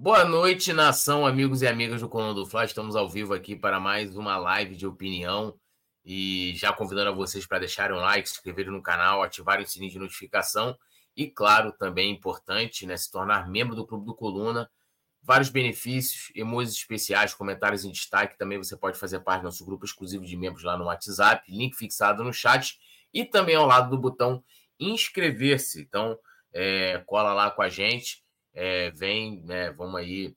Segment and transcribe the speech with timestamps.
[0.00, 2.64] Boa noite, nação, amigos e amigas do Coluna do Fla.
[2.64, 5.58] Estamos ao vivo aqui para mais uma live de opinião
[6.04, 9.68] e já convidando a vocês para deixarem um like, se inscreverem no canal, ativarem o
[9.68, 10.78] sininho de notificação
[11.16, 14.70] e, claro, também é importante né, se tornar membro do Clube do Coluna.
[15.20, 18.38] Vários benefícios, emojis especiais, comentários em destaque.
[18.38, 21.74] Também você pode fazer parte do nosso grupo exclusivo de membros lá no WhatsApp, link
[21.74, 22.78] fixado no chat
[23.12, 24.44] e também ao lado do botão
[24.78, 25.80] inscrever-se.
[25.82, 26.16] Então,
[26.52, 28.27] é, cola lá com a gente
[28.58, 30.34] é, vem, né, vamos aí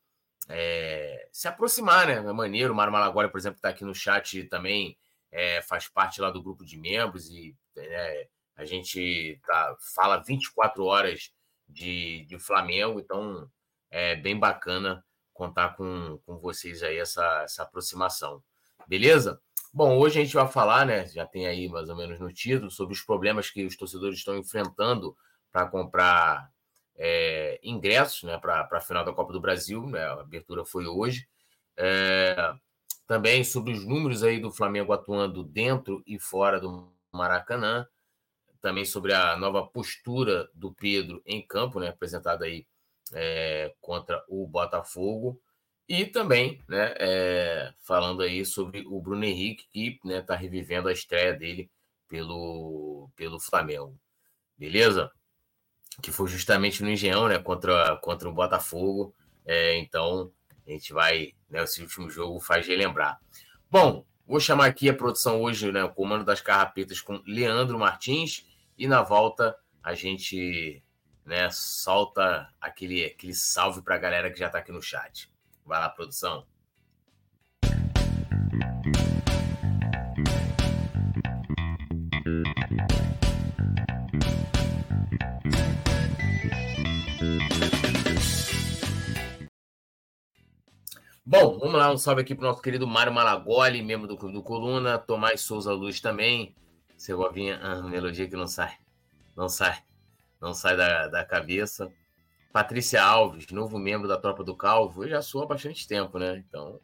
[0.47, 2.13] é, se aproximar, né?
[2.13, 2.71] É maneiro.
[2.71, 4.95] O Mário Malagora, por exemplo, está aqui no chat também,
[5.31, 10.83] é, faz parte lá do grupo de membros e é, a gente tá, fala 24
[10.85, 11.31] horas
[11.67, 13.49] de, de Flamengo, então
[13.89, 15.03] é bem bacana
[15.33, 18.43] contar com, com vocês aí essa, essa aproximação.
[18.87, 19.41] Beleza?
[19.73, 21.07] Bom, hoje a gente vai falar, né?
[21.07, 24.37] Já tem aí mais ou menos no título, sobre os problemas que os torcedores estão
[24.37, 25.15] enfrentando
[25.51, 26.50] para comprar
[27.03, 31.27] é, ingressos né, para a final da Copa do Brasil, né, a abertura foi hoje.
[31.75, 32.53] É,
[33.07, 37.87] também sobre os números aí do Flamengo atuando dentro e fora do Maracanã,
[38.61, 42.67] também sobre a nova postura do Pedro em campo, né, apresentada aí
[43.13, 45.41] é, contra o Botafogo,
[45.89, 50.87] e também né, é, falando aí sobre o Bruno Henrique, que está né, tá revivendo
[50.87, 51.67] a estreia dele
[52.07, 53.99] pelo, pelo Flamengo.
[54.55, 55.11] Beleza?
[56.01, 59.13] Que foi justamente no Engenhão, né, contra, contra o Botafogo.
[59.45, 60.31] É, então,
[60.67, 63.19] a gente vai, né, esse último jogo faz relembrar.
[63.69, 68.45] Bom, vou chamar aqui a produção hoje, né, o comando das carrapetas com Leandro Martins,
[68.77, 70.83] e na volta a gente,
[71.25, 75.31] né, solta aquele, aquele salve para a galera que já está aqui no chat.
[75.65, 76.45] Vai lá, produção.
[91.31, 94.33] Bom, vamos lá, um salve aqui para o nosso querido Mário Malagoli, membro do Clube
[94.33, 96.53] do Coluna, Tomás Souza Luz também,
[96.97, 98.73] Segovinha, ah, melodia que não sai,
[99.33, 99.81] não sai,
[100.41, 101.89] não sai da, da cabeça.
[102.51, 106.43] Patrícia Alves, novo membro da Tropa do Calvo, eu já sou há bastante tempo, né?
[106.45, 106.81] Então,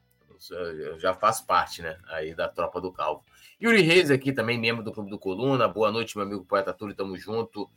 [0.50, 3.26] eu já faço parte, né, aí da Tropa do Calvo.
[3.62, 6.96] Yuri Reis aqui também, membro do Clube do Coluna, boa noite, meu amigo Poeta Túlio,
[6.96, 7.70] tamo junto.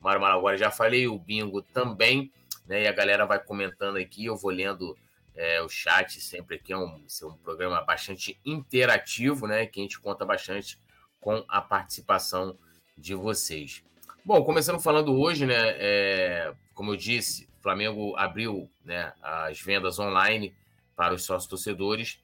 [0.00, 2.32] Mário Malagoli, já falei, o Bingo também,
[2.66, 4.96] né, e a galera vai comentando aqui, eu vou lendo
[5.36, 9.66] é, o chat sempre aqui é um, é um programa bastante interativo, né?
[9.66, 10.78] Que a gente conta bastante
[11.20, 12.58] com a participação
[12.96, 13.84] de vocês.
[14.24, 15.74] Bom, começando falando hoje, né?
[15.78, 20.54] É, como eu disse, o Flamengo abriu né, as vendas online
[20.96, 22.18] para os sócios torcedores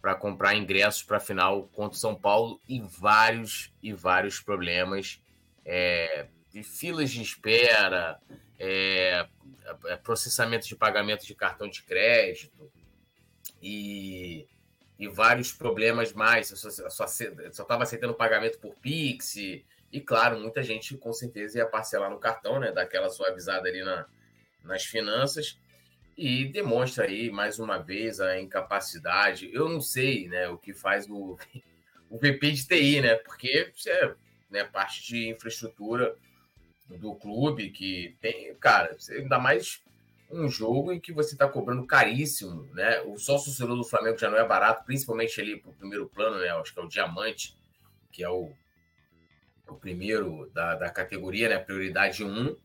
[0.00, 5.20] para comprar ingressos para a final contra o São Paulo e vários e vários problemas
[5.64, 8.18] é, de filas de espera,
[8.58, 9.26] é,
[10.02, 12.70] processamento de pagamento de cartão de crédito
[13.62, 14.46] e,
[14.98, 16.50] e vários problemas mais.
[16.50, 19.36] Eu só estava aceitando pagamento por Pix.
[19.36, 22.72] E, e, claro, muita gente com certeza ia parcelar no cartão, né?
[22.72, 24.06] Daquela suavizada ali na,
[24.62, 25.58] nas finanças.
[26.16, 29.50] E demonstra aí, mais uma vez, a incapacidade.
[29.52, 31.38] Eu não sei né, o que faz o,
[32.10, 33.14] o VP de TI, né?
[33.14, 34.14] Porque é
[34.50, 36.16] né, parte de infraestrutura
[36.88, 39.82] do clube, que tem, cara, ainda mais
[40.30, 43.00] um jogo em que você está cobrando caríssimo, né?
[43.02, 46.38] O sócio torcedor do Flamengo já não é barato, principalmente ali para o primeiro plano,
[46.38, 46.48] né?
[46.50, 47.56] Acho que é o Diamante,
[48.12, 48.52] que é o,
[49.68, 51.58] o primeiro da, da categoria, né?
[51.58, 52.56] Prioridade 1,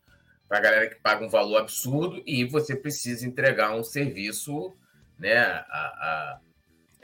[0.48, 4.74] para a galera que paga um valor absurdo e você precisa entregar um serviço,
[5.18, 5.38] né?
[5.38, 6.40] A, a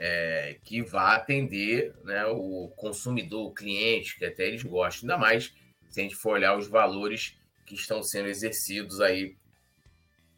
[0.03, 5.53] é, que vá atender né, o consumidor, o cliente, que até eles gostam, ainda mais
[5.91, 9.35] se a gente for olhar os valores que estão sendo exercidos aí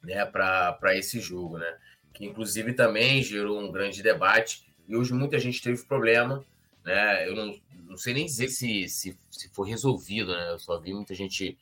[0.04, 1.78] né, para esse jogo, né?
[2.14, 6.44] Que inclusive também gerou um grande debate e hoje muita gente teve problema,
[6.84, 7.28] né?
[7.28, 10.52] Eu não, não sei nem dizer se, se, se foi resolvido, né?
[10.52, 11.58] Eu só vi muita gente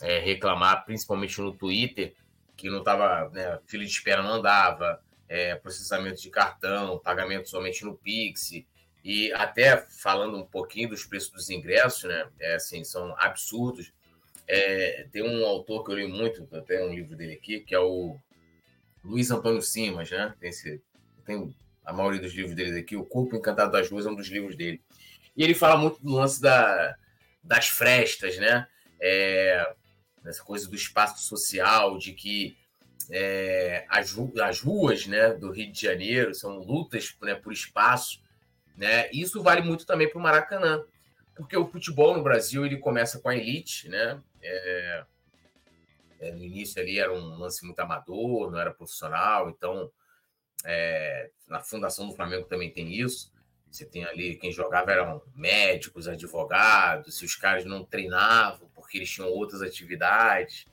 [0.00, 2.14] é, reclamar, principalmente no Twitter,
[2.56, 3.58] que não estava, né?
[3.66, 8.52] Fila de espera não andava, é, processamento de cartão, pagamento somente no Pix,
[9.04, 12.28] e até falando um pouquinho dos preços dos ingressos, né?
[12.40, 13.92] É, assim, são absurdos.
[14.46, 17.78] É, tem um autor que eu li muito, até um livro dele aqui, que é
[17.78, 18.16] o
[19.04, 20.34] Luiz Antônio Simas, né?
[20.40, 20.82] Tem, esse,
[21.24, 21.54] tem
[21.84, 22.96] a maioria dos livros dele aqui.
[22.96, 24.80] O Corpo Encantado das Ruas é um dos livros dele.
[25.36, 26.96] E ele fala muito do lance da,
[27.42, 28.66] das frestas, né?
[29.00, 29.74] É,
[30.24, 32.56] essa coisa do espaço social, de que
[33.10, 38.20] é, as, as ruas né, do Rio de Janeiro são lutas né, por espaço
[38.78, 39.10] né?
[39.12, 40.84] Isso vale muito também para o Maracanã,
[41.34, 44.22] porque o futebol no Brasil ele começa com a elite, né?
[44.40, 45.04] É...
[46.20, 49.88] É, no início ali era um lance muito amador, não era profissional, então
[50.64, 53.32] é, na fundação do Flamengo também tem isso.
[53.70, 59.28] Você tem ali quem jogava eram médicos, advogados, os caras não treinavam porque eles tinham
[59.28, 60.66] outras atividades.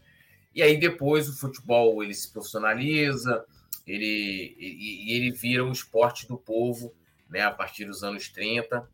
[0.54, 3.46] E aí depois o futebol ele se profissionaliza,
[3.86, 6.92] ele e, ele vira um esporte do povo,
[7.36, 8.90] né, a partir dos anos 30.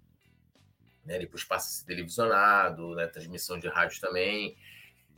[1.06, 4.58] Né, depois passa a ser televisionado, né, transmissão de rádio também.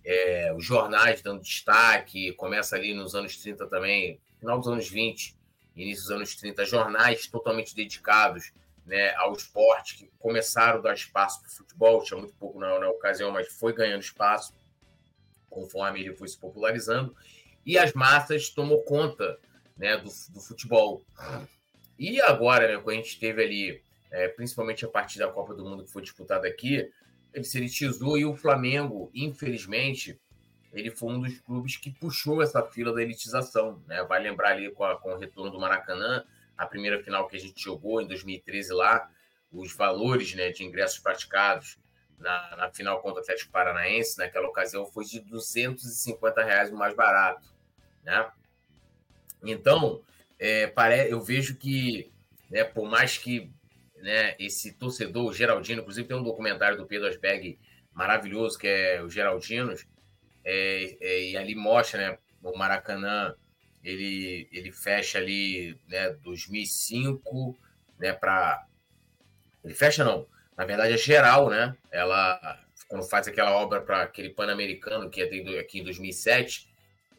[0.04, 5.38] É, os jornais dando destaque, começa ali nos anos 30 também, final dos anos 20,
[5.74, 8.52] início dos anos 30, jornais totalmente dedicados
[8.86, 12.78] né, ao esporte, que começaram a dar espaço para o futebol, tinha muito pouco na,
[12.78, 14.54] na, ocasião, mas foi ganhando espaço
[15.50, 17.16] conforme ele foi se popularizando,
[17.66, 19.40] e as massas tomou conta
[19.78, 21.06] né, do, do futebol.
[22.04, 25.64] E agora, né, quando a gente teve ali, é, principalmente a partir da Copa do
[25.64, 26.92] Mundo que foi disputada aqui,
[27.34, 30.20] ele se elitizou e o Flamengo, infelizmente,
[30.74, 33.82] ele foi um dos clubes que puxou essa fila da elitização.
[33.88, 34.04] Né?
[34.04, 36.26] Vai lembrar ali com, a, com o retorno do Maracanã,
[36.58, 39.10] a primeira final que a gente jogou em 2013 lá,
[39.50, 41.80] os valores né, de ingressos praticados
[42.20, 46.94] na, na final contra o Atlético Paranaense, naquela ocasião, foi de 250 reais o mais
[46.94, 47.48] barato.
[48.04, 48.30] Né?
[49.42, 50.04] Então,
[50.44, 51.10] é, pare...
[51.10, 52.12] eu vejo que,
[52.52, 53.50] né, por mais que
[53.96, 57.58] né, esse torcedor, o Geraldino, inclusive tem um documentário do Pedro Asberg
[57.94, 59.86] maravilhoso, que é o Geraldinos,
[60.44, 63.34] é, é, e ali mostra né, o Maracanã
[63.82, 67.58] ele, ele fecha ali, né, 2005,
[67.98, 68.68] né, para
[69.64, 71.74] ele fecha não, na verdade é geral, né?
[71.90, 72.60] Ela
[72.90, 76.70] quando faz aquela obra para aquele Pan-Americano que é aqui em 2007,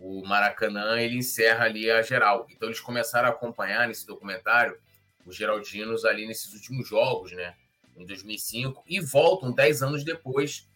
[0.04, 2.46] o Maracanã ele encerra ali a geral.
[2.50, 4.78] Então eles começaram a acompanhar nesse documentário
[5.24, 7.54] os Geraldinos ali nesses últimos jogos, né?
[7.96, 10.68] Em 2005 e voltam 10 anos depois,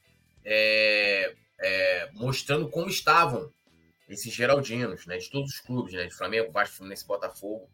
[0.42, 3.52] é, é, mostrando como estavam
[4.08, 7.68] esses Geraldinos, né, de todos os clubes, né, de Flamengo, Vasco, Fluminense, Botafogo.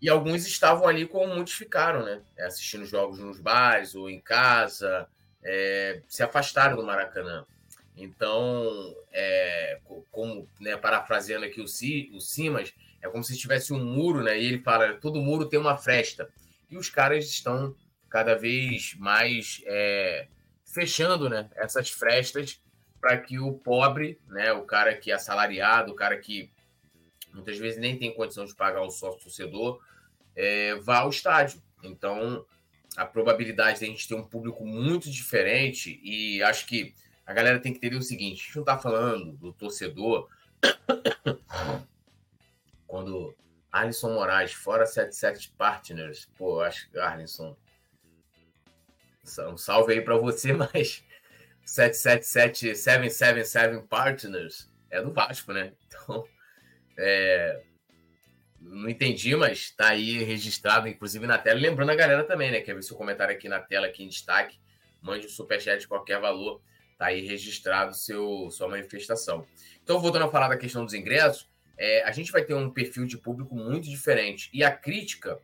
[0.00, 5.08] E alguns estavam ali como muitos ficaram, né, assistindo jogos nos bares ou em casa,
[5.42, 7.44] é, se afastaram do Maracanã.
[7.96, 9.80] Então, é,
[10.10, 12.72] como né, parafraseando aqui o, C, o Simas,
[13.02, 14.40] é como se tivesse um muro, né?
[14.40, 16.30] E ele fala: todo muro tem uma fresta.
[16.70, 17.74] E os caras estão
[18.08, 20.26] cada vez mais é,
[20.64, 22.60] fechando né, essas frestas
[23.00, 26.50] para que o pobre, né, o cara que é assalariado, o cara que
[27.32, 29.80] muitas vezes nem tem condição de pagar o sócio torcedor,
[30.36, 31.60] é, vá ao estádio.
[31.82, 32.46] Então,
[32.96, 36.94] a probabilidade de a gente ter um público muito diferente, e acho que
[37.26, 40.28] a galera tem que entender o seguinte: a gente não está falando do torcedor.
[42.86, 43.34] Quando
[43.70, 47.56] Alisson Moraes, fora 77 Partners, pô, acho que Alisson.
[49.48, 51.04] Um salve aí para você, mas
[51.64, 55.72] 777 777 Partners é do Vasco, né?
[55.86, 56.26] Então,
[56.98, 57.62] é,
[58.60, 61.58] não entendi, mas tá aí registrado, inclusive na tela.
[61.58, 62.60] Lembrando a galera também, né?
[62.60, 64.60] Quer ver seu comentário aqui na tela, aqui em destaque.
[65.00, 66.62] Mande um superchat de qualquer valor.
[67.02, 69.44] Tá aí registrado seu, sua manifestação.
[69.82, 73.06] Então, voltando a falar da questão dos ingressos, é, a gente vai ter um perfil
[73.06, 74.48] de público muito diferente.
[74.52, 75.40] E a crítica,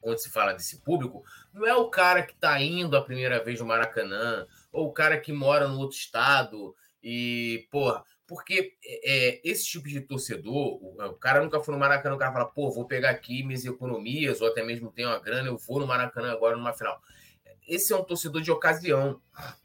[0.00, 3.58] quando se fala desse público, não é o cara que está indo a primeira vez
[3.58, 9.40] no Maracanã, ou o cara que mora no outro estado e, porra, porque é, é,
[9.42, 12.70] esse tipo de torcedor, o, o, cara nunca foi no Maracanã, o cara fala, pô,
[12.70, 16.30] vou pegar aqui minhas economias, ou até mesmo tenho uma grana, eu vou no Maracanã
[16.30, 17.02] agora numa final.
[17.66, 19.20] Esse é um torcedor de ocasião,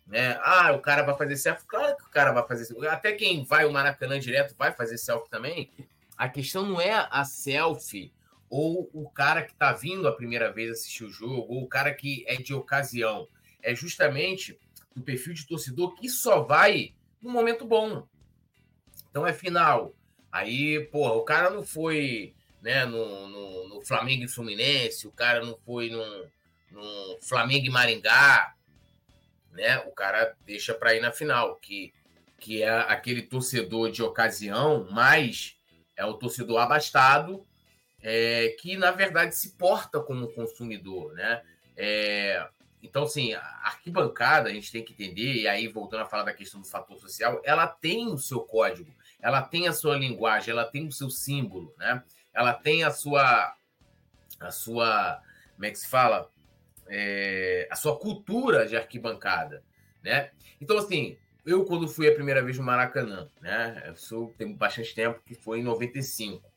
[0.07, 0.39] né?
[0.41, 1.67] Ah, o cara vai fazer selfie?
[1.67, 2.87] Claro que o cara vai fazer selfie.
[2.87, 5.71] Até quem vai o Maracanã direto vai fazer selfie também.
[6.17, 8.11] A questão não é a selfie
[8.51, 11.93] ou o cara que tá vindo a primeira vez assistir o jogo, ou o cara
[11.93, 13.27] que é de ocasião.
[13.63, 14.59] É justamente
[14.93, 18.05] do perfil de torcedor que só vai no momento bom.
[19.09, 19.95] Então é final.
[20.29, 25.43] Aí, porra, o cara não foi né, no, no, no Flamengo e Fluminense, o cara
[25.45, 26.03] não foi no,
[26.71, 28.55] no Flamengo e Maringá,
[29.51, 29.79] né?
[29.79, 31.93] O cara deixa para ir na final, que,
[32.39, 35.57] que é aquele torcedor de ocasião, mas
[35.95, 37.45] é o torcedor abastado,
[38.01, 41.41] é, que na verdade se porta como consumidor, né?
[41.77, 42.47] É,
[42.81, 46.33] então, assim, a arquibancada, a gente tem que entender, e aí voltando a falar da
[46.33, 50.65] questão do fator social, ela tem o seu código, ela tem a sua linguagem, ela
[50.65, 52.03] tem o seu símbolo, né?
[52.33, 53.55] Ela tem a sua,
[54.39, 55.21] a sua,
[55.53, 56.29] como é que se fala?
[56.87, 59.63] É, a sua cultura de arquibancada,
[60.03, 60.31] né?
[60.59, 63.83] Então, assim, eu quando fui a primeira vez no Maracanã, né?
[63.87, 66.51] Eu sou, tenho bastante tempo, que foi em 95.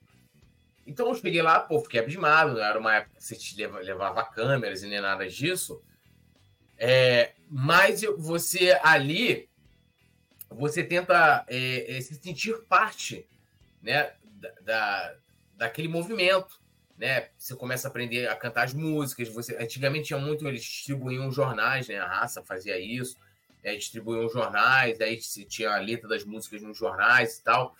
[0.86, 4.82] Então eu cheguei lá, pô, fiquei abismado, não era uma época que você levava câmeras
[4.82, 5.82] e nem nada disso.
[6.76, 9.48] É, mas você ali,
[10.50, 13.26] você tenta é, é, se sentir parte
[13.82, 15.16] né, da, da,
[15.56, 16.60] daquele movimento.
[16.98, 17.28] Né?
[17.36, 19.28] Você começa a aprender a cantar as músicas.
[19.28, 21.98] Você, antigamente tinha muito, eles distribuíam jornais, né?
[21.98, 23.16] a raça fazia isso,
[23.62, 23.74] né?
[23.74, 27.76] distribuíam jornais, aí tinha a letra das músicas nos jornais e tal.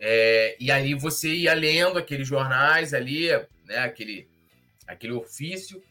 [0.00, 3.28] É, e aí você ia lendo aqueles jornais ali,
[3.64, 3.78] né?
[3.78, 4.28] aquele,
[4.86, 5.82] aquele ofício,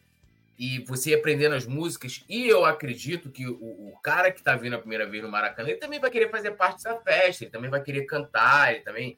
[0.58, 2.24] e você ia aprendendo as músicas.
[2.28, 5.70] E eu acredito que o, o cara que está vindo a primeira vez no Maracanã,
[5.70, 9.18] ele também vai querer fazer parte dessa festa, ele também vai querer cantar, ele também.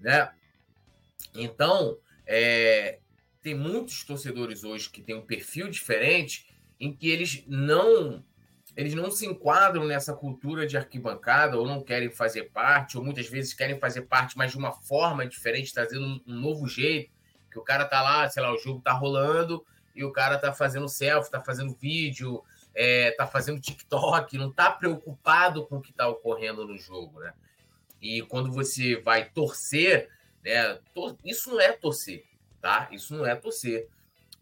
[0.00, 0.28] Né?
[1.34, 2.98] Então, é,
[3.42, 6.46] tem muitos torcedores hoje que têm um perfil diferente
[6.80, 8.24] em que eles não
[8.76, 13.26] eles não se enquadram nessa cultura de arquibancada ou não querem fazer parte, ou muitas
[13.26, 17.10] vezes querem fazer parte, mas de uma forma diferente, trazendo um, novo jeito,
[17.50, 19.64] que o cara tá lá, sei lá, o jogo tá rolando,
[19.94, 24.70] e o cara tá fazendo selfie, tá fazendo vídeo, é, tá fazendo TikTok, não tá
[24.70, 27.32] preocupado com o que tá ocorrendo no jogo, né?
[28.02, 30.10] E quando você vai torcer,
[30.46, 30.78] né?
[31.24, 32.24] Isso não é torcer,
[32.60, 32.88] tá?
[32.92, 33.88] Isso não é torcer.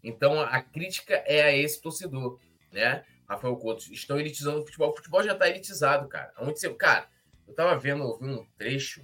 [0.03, 2.39] Então a crítica é a esse torcedor,
[2.71, 3.03] né?
[3.27, 4.91] Rafael Couto, estão elitizando o futebol.
[4.91, 6.31] O futebol já tá elitizado, cara.
[6.37, 7.09] Onde você, cara,
[7.47, 9.01] eu tava vendo, ouvi um trecho,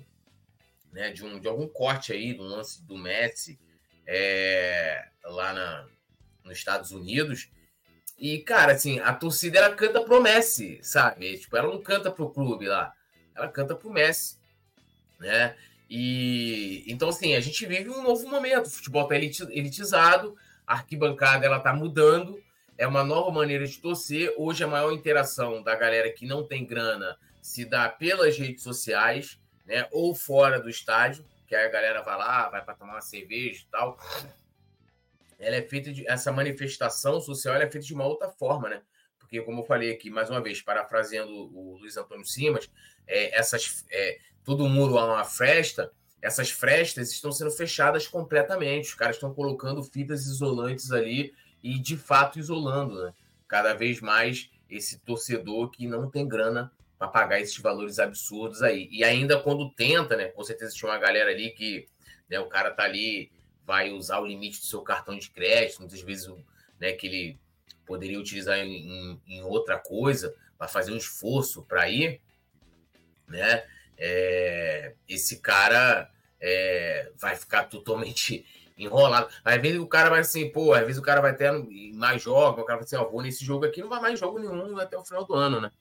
[0.92, 3.60] né, de um de algum corte aí do lance do Messi
[4.06, 5.88] é, lá na,
[6.44, 7.50] nos Estados Unidos.
[8.16, 11.40] E, cara, assim, a torcida ela canta pro Messi, sabe?
[11.40, 12.94] Tipo, ela não canta pro clube lá,
[13.34, 14.38] ela canta pro Messi,
[15.20, 15.58] né?
[15.94, 18.68] E então, assim, a gente vive um novo momento.
[18.68, 22.42] O futebol tá elitizado, a arquibancada ela tá mudando,
[22.78, 24.34] é uma nova maneira de torcer.
[24.38, 29.38] Hoje a maior interação da galera que não tem grana se dá pelas redes sociais,
[29.66, 29.86] né?
[29.92, 33.70] Ou fora do estádio, que a galera vai lá, vai para tomar uma cerveja e
[33.70, 34.00] tal
[35.42, 38.82] ela é feita de essa manifestação social é feita de uma outra forma, né?
[39.18, 42.70] Porque como eu falei aqui mais uma vez, parafraseando o Luiz Antônio Simas,
[43.08, 48.90] é, essas é, todo muro há uma festa, essas frestas estão sendo fechadas completamente.
[48.90, 51.34] Os caras estão colocando fitas isolantes ali
[51.64, 53.14] e de fato isolando, né?
[53.48, 58.88] Cada vez mais esse torcedor que não tem grana para pagar esses valores absurdos aí.
[58.92, 60.28] E ainda quando tenta, né?
[60.28, 61.88] Com certeza tinha uma galera ali que
[62.30, 63.32] né, o cara tá ali
[63.66, 66.30] vai usar o limite do seu cartão de crédito, muitas vezes
[66.80, 67.40] né, que ele
[67.86, 72.22] poderia utilizar em, em outra coisa, para fazer um esforço para ir,
[73.28, 73.64] né?
[74.04, 78.44] É, esse cara é, vai ficar totalmente
[78.78, 79.30] enrolado.
[79.46, 81.52] Às vezes o cara vai assim, pô, às vezes o cara vai ter
[81.94, 84.40] mais jogos, o cara vai assim, ó, vou nesse jogo aqui, não vai mais jogo
[84.40, 85.72] nenhum até o final do ano, né?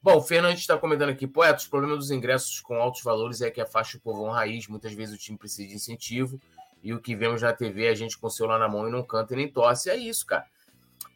[0.00, 3.50] Bom, o Fernando está comentando aqui, poeta, o problema dos ingressos com altos valores é
[3.50, 6.40] que afasta o povão raiz, muitas vezes o time precisa de incentivo,
[6.82, 8.90] e o que vemos na TV é a gente com o celular na mão e
[8.90, 9.90] não canta e nem tosse.
[9.90, 10.46] É isso, cara.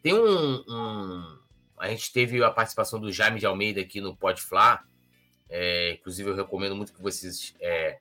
[0.01, 1.37] Tem um, um...
[1.77, 4.83] A gente teve a participação do Jaime de Almeida aqui no Podflá.
[5.55, 7.99] É, inclusive, eu recomendo muito que vocês é,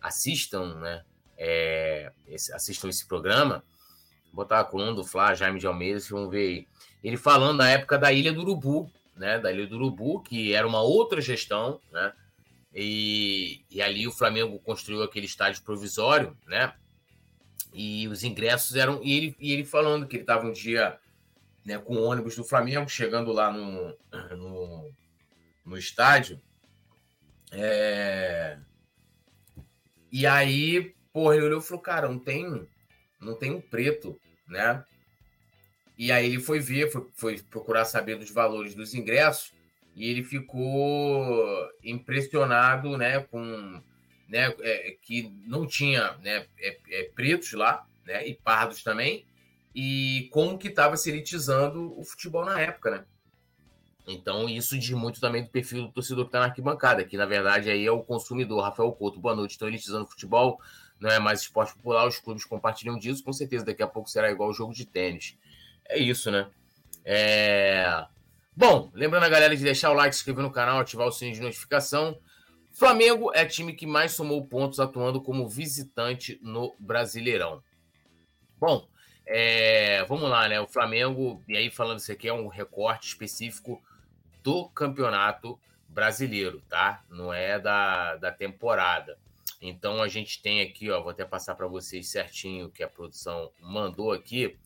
[0.00, 1.04] assistam, né?
[1.36, 2.10] É,
[2.54, 3.62] assistam esse programa.
[4.32, 6.68] Vou botar a coluna do Flá, Jaime de Almeida, vocês vão ver aí.
[7.02, 9.38] Ele falando na época da Ilha do Urubu, né?
[9.38, 12.14] Da Ilha do Urubu, que era uma outra gestão, né?
[12.74, 16.72] E, e ali o Flamengo construiu aquele estádio provisório, né?
[17.74, 19.04] E os ingressos eram.
[19.04, 20.98] E ele, e ele falando que ele estava um dia
[21.66, 23.94] né, com o ônibus do Flamengo, chegando lá no,
[24.34, 24.90] no,
[25.66, 26.40] no estádio.
[27.54, 28.58] É...
[30.10, 32.68] E aí, porra, ele olhou e falou: cara, não tem,
[33.20, 34.18] não tem um preto,
[34.48, 34.84] né?
[35.96, 39.52] E aí ele foi ver, foi, foi procurar saber dos valores dos ingressos
[39.94, 43.80] e ele ficou impressionado, né, com
[44.28, 49.24] né, é, que não tinha né, é, é, pretos lá, né, e pardos também,
[49.74, 53.04] e como que estava se elitizando o futebol na época, né?
[54.06, 57.24] Então, isso diz muito também do perfil do torcedor que está na arquibancada, que na
[57.24, 58.62] verdade aí é o consumidor.
[58.62, 59.52] Rafael Couto, boa noite.
[59.52, 60.60] Estão elitizando futebol,
[61.00, 64.30] não é mais esporte popular, os clubes compartilham disso, com certeza daqui a pouco será
[64.30, 65.36] igual o jogo de tênis.
[65.86, 66.48] É isso, né?
[67.04, 68.06] É...
[68.56, 71.36] Bom, lembrando a galera de deixar o like, se inscrever no canal, ativar o sininho
[71.36, 72.18] de notificação.
[72.72, 77.62] Flamengo é time que mais somou pontos atuando como visitante no Brasileirão.
[78.58, 78.86] Bom,
[79.26, 80.60] é, vamos lá, né?
[80.60, 83.82] O Flamengo, e aí falando isso aqui, é um recorte específico
[84.44, 85.58] do campeonato
[85.88, 87.02] brasileiro, tá?
[87.08, 89.18] Não é da, da temporada.
[89.60, 92.88] Então a gente tem aqui, ó, vou até passar para vocês certinho o que a
[92.88, 94.56] produção mandou aqui.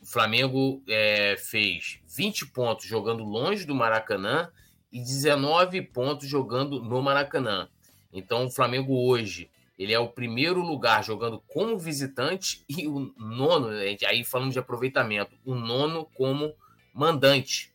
[0.00, 4.50] O Flamengo é, fez 20 pontos jogando longe do Maracanã
[4.90, 7.68] e 19 pontos jogando no Maracanã.
[8.12, 9.48] Então o Flamengo hoje
[9.78, 13.68] ele é o primeiro lugar jogando como visitante e o nono,
[14.06, 16.54] aí falando de aproveitamento, o nono como
[16.92, 17.72] mandante,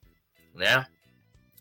[0.53, 0.85] né?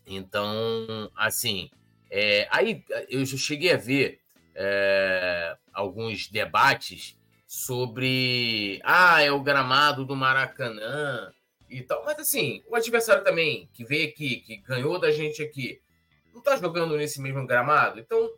[0.07, 1.69] Então, assim,
[2.09, 4.21] É, aí eu cheguei a ver
[4.55, 11.31] é, alguns debates sobre ah, é o gramado do Maracanã
[11.69, 12.03] e tal.
[12.05, 15.81] Mas assim, o adversário também que veio aqui, que ganhou da gente aqui,
[16.33, 17.99] não tá jogando nesse mesmo gramado.
[17.99, 18.29] Então,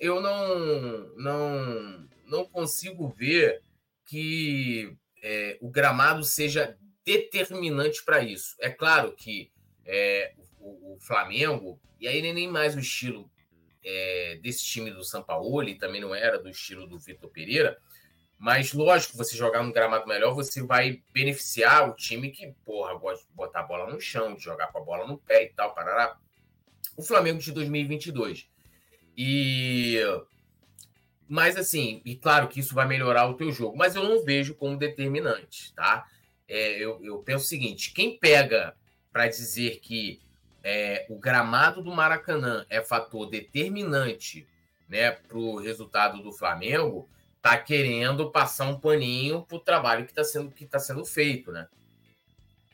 [0.00, 3.62] eu não não não consigo ver
[4.06, 8.54] que é, o gramado seja determinante para isso.
[8.60, 9.50] É claro que
[9.84, 13.30] é, o, o, Flamengo, e aí nem mais o estilo
[13.84, 17.78] é, desse time do Sampaoli, também não era do estilo do Vitor Pereira,
[18.38, 23.24] mas lógico, você jogar num gramado melhor, você vai beneficiar o time que, porra, gosta
[23.26, 25.74] de botar a bola no chão, de jogar com a bola no pé e tal,
[25.74, 26.18] parará.
[26.96, 28.48] O Flamengo de 2022.
[29.16, 30.00] E
[31.28, 34.54] mas assim, e claro que isso vai melhorar o teu jogo, mas eu não vejo
[34.54, 36.06] como determinante, tá?
[36.46, 38.76] É, eu, eu penso o seguinte: quem pega
[39.10, 40.20] para dizer que
[40.62, 44.46] é, o gramado do Maracanã é fator determinante
[44.88, 47.08] né, para o resultado do Flamengo,
[47.40, 51.50] tá querendo passar um paninho para o trabalho que está sendo, que tá sendo feito,
[51.50, 51.66] né?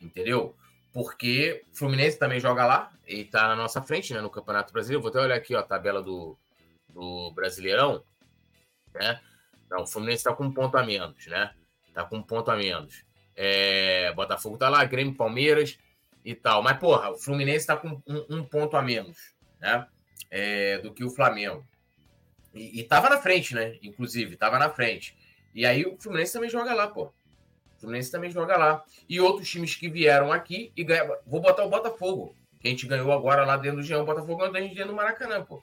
[0.00, 0.54] Entendeu?
[0.92, 5.00] Porque o Fluminense também joga lá, e está na nossa frente né, no Campeonato Brasileiro.
[5.00, 6.36] Vou até olhar aqui ó, a tabela do,
[6.88, 8.04] do Brasileirão.
[8.94, 9.20] Né?
[9.70, 11.54] Não, o Fluminense está com um ponto a menos, né?
[11.86, 13.04] Está com um ponto a menos.
[13.34, 15.78] É, Botafogo está lá, Grêmio, Palmeiras
[16.28, 16.62] e tal.
[16.62, 19.86] Mas, porra, o Fluminense está com um, um, ponto a menos, né?
[20.30, 21.66] É, do que o Flamengo.
[22.52, 23.78] E, estava na frente, né?
[23.82, 25.16] Inclusive, estava na frente.
[25.54, 27.04] E aí o Fluminense também joga lá, pô.
[27.06, 28.84] O Fluminense também joga lá.
[29.08, 31.16] E outros times que vieram aqui e ganharam.
[31.26, 34.04] Vou botar o Botafogo, que a gente ganhou agora lá dentro do Geão.
[34.04, 35.62] Botafogo ganhou a gente dentro do Maracanã, pô.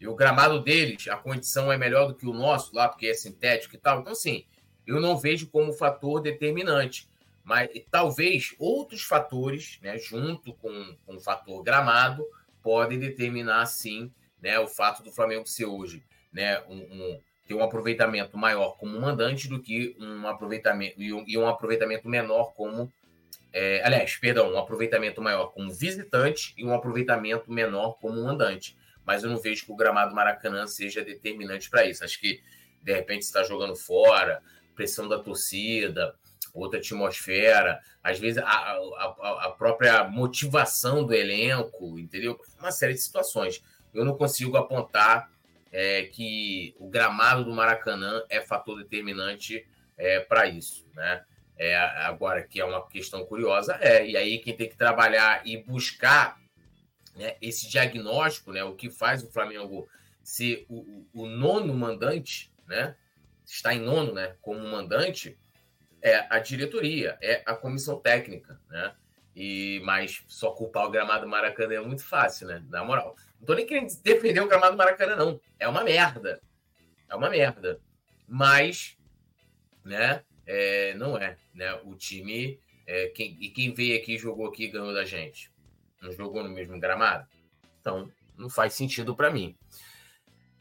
[0.00, 3.12] E o gramado deles, a condição é melhor do que o nosso lá, porque é
[3.12, 4.00] sintético e tal.
[4.00, 4.46] Então, assim,
[4.86, 7.06] eu não vejo como fator determinante.
[7.48, 12.24] Mas talvez outros fatores, né, junto com, com o fator gramado,
[12.62, 14.12] podem determinar, sim,
[14.42, 19.00] né, o fato do Flamengo ser hoje né, um, um, ter um aproveitamento maior como
[19.00, 22.92] mandante do que um aproveitamento e um, e um aproveitamento menor como
[23.50, 28.76] é, aliás, perdão, um aproveitamento maior como visitante e um aproveitamento menor como mandante
[29.08, 32.04] mas eu não vejo que o gramado Maracanã seja determinante para isso.
[32.04, 32.42] Acho que,
[32.82, 34.42] de repente, está jogando fora,
[34.76, 36.14] pressão da torcida,
[36.58, 42.38] outra atmosfera, às vezes a, a, a, própria motivação do elenco, entendeu?
[42.58, 43.62] Uma série de situações.
[43.92, 45.30] Eu não consigo apontar
[45.72, 49.66] é, que o gramado do Maracanã é fator determinante
[49.96, 51.24] é, para isso, né?
[51.56, 54.06] É, agora, que é uma questão curiosa, é.
[54.06, 56.38] E aí, quem tem que trabalhar e buscar
[57.18, 59.88] né, esse diagnóstico, né, o que faz o Flamengo
[60.22, 62.94] ser o, o, nono mandante, né,
[63.44, 65.36] está em nono, né, como mandante,
[66.02, 68.94] é a diretoria, é a comissão técnica, né,
[69.34, 73.16] e mas só culpar o gramado Maracanã é muito fácil, né, na moral.
[73.38, 75.40] Não tô nem querendo defender o gramado Maracanã, não.
[75.58, 76.40] É uma merda.
[77.08, 77.80] É uma merda.
[78.26, 78.96] Mas,
[79.84, 84.66] né, é, não é, né, o time, é, quem, e quem veio aqui, jogou aqui,
[84.66, 85.52] ganhou da gente
[86.00, 87.26] não jogou no mesmo gramado?
[87.80, 89.56] Então, não faz sentido para mim.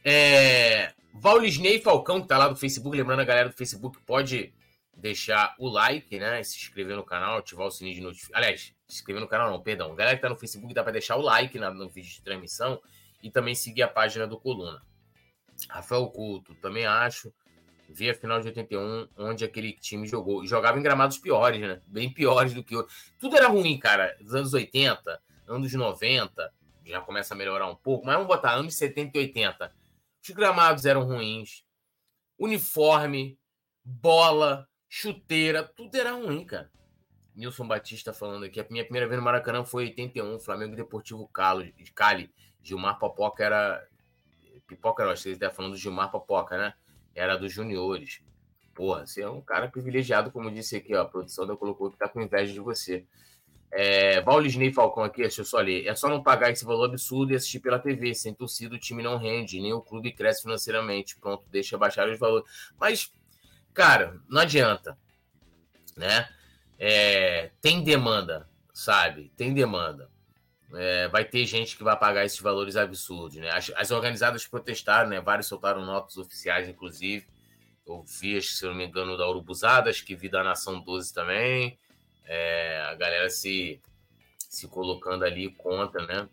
[0.04, 0.94] É...
[1.14, 4.54] Vaulisney Falcão, que tá lá do Facebook, lembrando a galera do Facebook, pode
[4.98, 6.42] deixar o like, né?
[6.44, 8.38] Se inscrever no canal, ativar o sininho de notificação.
[8.38, 9.96] Aliás, se inscrever no canal não, perdão.
[9.96, 12.82] Galera que tá no Facebook dá para deixar o like na, no vídeo de transmissão
[13.22, 14.82] e também seguir a página do Coluna.
[15.70, 17.34] Rafael Couto, também acho.
[17.90, 20.46] Vi a final de 81, onde aquele time jogou.
[20.46, 21.82] Jogava em gramados piores, né?
[21.88, 22.88] Bem piores do que hoje.
[23.20, 24.18] Tudo era ruim, cara.
[24.20, 26.54] Dos anos 80, anos 90,
[26.86, 29.74] já começa a melhorar um pouco, mas vamos botar anos 70 e 80.
[30.22, 31.64] Os gramados eram ruins,
[32.38, 33.40] uniforme,
[33.84, 36.72] bola, chuteira, tudo era ruim, cara.
[37.36, 38.60] Nilson Batista falando aqui.
[38.60, 41.74] A minha primeira vez no Maracanã foi em 81, Flamengo Deportivo Cali.
[41.94, 42.32] Cali.
[42.64, 43.88] Gilmar Popoca era.
[44.68, 46.74] Pipoca, que vocês falando do Gilmar Popoca, né?
[47.14, 48.22] Era dos juniores.
[48.74, 51.04] Porra, você é um cara privilegiado, como disse aqui, ó.
[51.04, 53.06] A produção da colocou que tá com inveja de você.
[53.72, 55.86] É, Vaulisney Falcão aqui, deixa eu só ler.
[55.86, 58.16] É só não pagar esse valor absurdo e assistir pela TV.
[58.16, 61.18] Sem torcida, o time não rende, nem o clube cresce financeiramente.
[61.18, 62.50] Pronto, deixa baixar os valores.
[62.80, 63.12] Mas,
[63.78, 64.98] cara, não adianta.
[65.96, 66.28] Né?
[66.80, 69.32] É, tem demanda, sabe?
[69.38, 70.10] Tem demanda.
[70.74, 73.50] É, vai ter gente que vai pagar esses valores absurdos, né?
[73.52, 75.22] As, as, organizadas protestaram, né?
[75.22, 77.26] Vários soltaram notas oficiais, inclusive.
[77.86, 81.80] Eu vi, se não me engano, da Urubuzadas, que vi da Nação 12 também
[82.28, 83.82] é, a galera se,
[84.38, 86.30] se colocando ali contra, né?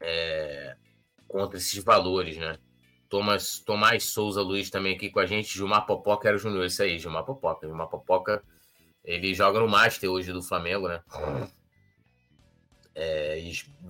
[0.00, 0.76] É,
[1.28, 2.58] contra esses valores, né?
[3.08, 6.82] Thomas, Tomás Souza Luiz também aqui com a gente, Gilmar Popoca era o Júnior, isso
[6.82, 7.66] aí, Gilmar Popoca.
[7.66, 8.42] Gilmar Popoca,
[9.04, 11.02] ele joga no Master hoje do Flamengo, né?
[12.94, 13.38] É,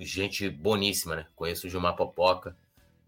[0.00, 1.26] gente boníssima, né?
[1.34, 2.56] Conheço o Gilmar Popoca,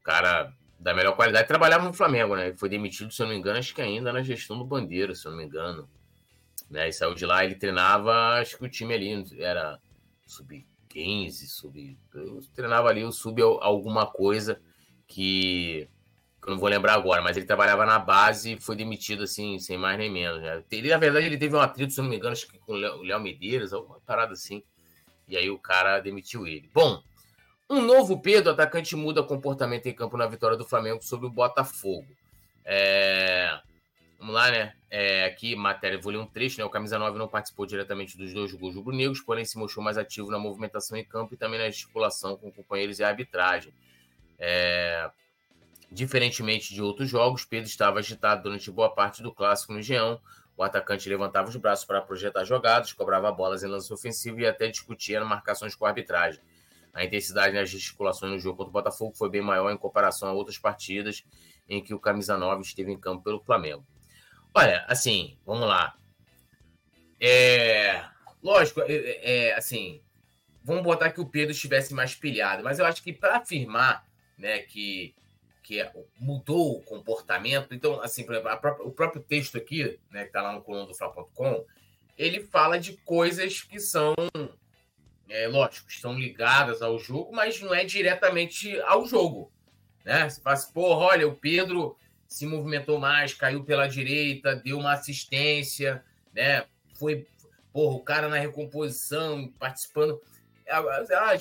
[0.03, 2.55] cara da melhor qualidade, trabalhava no Flamengo, né?
[2.57, 5.27] Foi demitido, se eu não me engano, acho que ainda na gestão do Bandeira, se
[5.27, 5.89] eu não me engano.
[6.71, 6.89] Né?
[6.89, 9.81] E saiu de lá, ele treinava, acho que o time ali era
[10.25, 11.99] sub-15, sub.
[12.15, 14.61] Eu treinava ali o sub alguma coisa
[15.07, 15.89] que
[16.47, 19.77] eu não vou lembrar agora, mas ele trabalhava na base e foi demitido assim, sem
[19.77, 20.41] mais nem menos.
[20.41, 20.63] Né?
[20.71, 22.77] Ele, na verdade, ele teve um atrito, se não me engano, acho que com o
[22.77, 24.63] Léo Medeiros, alguma parada assim.
[25.27, 26.71] E aí o cara demitiu ele.
[26.73, 27.03] Bom,
[27.69, 32.07] um novo Pedro, atacante muda comportamento em campo na vitória do Flamengo sobre o Botafogo.
[32.65, 33.61] É...
[34.19, 34.75] Vamos lá, né?
[34.91, 36.65] É, aqui, matéria, vou ler um trecho, né?
[36.65, 40.31] O Camisa 9 não participou diretamente dos dois gols rubro-negros, porém se mostrou mais ativo
[40.31, 43.73] na movimentação em campo e também na gesticulação com companheiros e arbitragem.
[44.39, 45.11] É...
[45.91, 50.21] Diferentemente de outros jogos, Pedro estava agitado durante boa parte do clássico no Geão.
[50.57, 54.69] O atacante levantava os braços para projetar jogadas, cobrava bolas em lance ofensivo e até
[54.69, 56.41] discutia marcações com a arbitragem.
[56.93, 60.33] A intensidade nas gesticulações no jogo contra o Botafogo foi bem maior em comparação a
[60.33, 61.25] outras partidas
[61.69, 63.87] em que o Camisa 9 esteve em campo pelo Flamengo.
[64.55, 65.97] Olha, assim, vamos lá.
[67.21, 68.05] É,
[68.43, 70.03] lógico, é, é, assim,
[70.65, 74.59] vamos botar que o Pedro estivesse mais pilhado, mas eu acho que para afirmar né,
[74.61, 75.15] que,
[75.69, 80.23] que é, mudou o comportamento, então, assim, por exemplo, própria, o próprio texto aqui, né,
[80.23, 81.63] que está lá no coluna do Fla.com,
[82.17, 84.15] ele fala de coisas que são,
[85.29, 89.53] é, lógico, estão ligadas ao jogo, mas não é diretamente ao jogo.
[90.07, 90.31] Né?
[90.31, 94.95] Você fala assim, porra, olha, o Pedro se movimentou mais, caiu pela direita, deu uma
[94.95, 96.03] assistência,
[96.33, 96.65] né?
[96.95, 97.27] Foi,
[97.75, 100.19] porra, o cara na recomposição, participando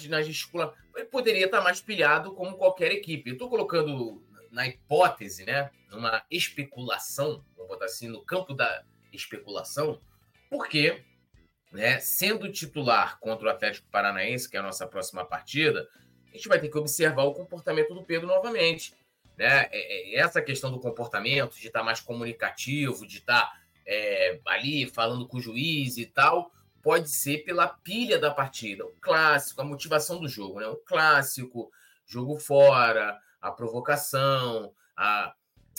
[0.09, 3.29] na gesticula, ele poderia estar mais pilhado como qualquer equipe.
[3.29, 5.69] Eu estou colocando na hipótese, né?
[5.91, 10.01] Numa especulação, vamos botar assim, no campo da especulação,
[10.49, 11.03] porque,
[11.71, 15.87] né, sendo titular contra o Atlético Paranaense, que é a nossa próxima partida,
[16.31, 18.93] a gente vai ter que observar o comportamento do Pedro novamente.
[19.37, 19.67] Né?
[19.71, 23.51] É, é, essa questão do comportamento, de estar mais comunicativo, de estar
[23.85, 28.85] é, ali falando com o juiz e tal, pode ser pela pilha da partida.
[28.85, 30.67] O clássico, a motivação do jogo, né?
[30.67, 31.71] O clássico,
[32.05, 35.33] jogo fora, a provocação, a,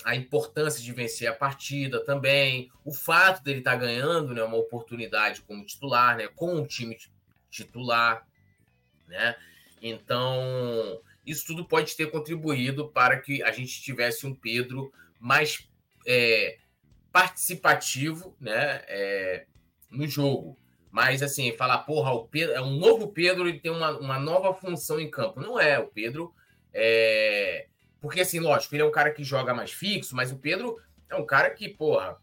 [0.04, 5.42] a importância de vencer a partida também, o fato dele estar ganhando né, uma oportunidade
[5.42, 6.96] como titular, né, com o time
[7.50, 8.26] titular,
[9.06, 9.36] né?
[9.80, 15.68] Então, isso tudo pode ter contribuído para que a gente tivesse um Pedro mais
[16.06, 16.58] é,
[17.12, 19.46] participativo né, é,
[19.90, 20.58] no jogo.
[20.90, 24.54] Mas, assim, falar, porra, o Pedro é um novo Pedro, ele tem uma, uma nova
[24.54, 25.40] função em campo.
[25.40, 26.34] Não é, o Pedro
[26.72, 27.66] é.
[28.00, 31.16] Porque, assim, lógico, ele é um cara que joga mais fixo, mas o Pedro é
[31.16, 32.16] um cara que, porra,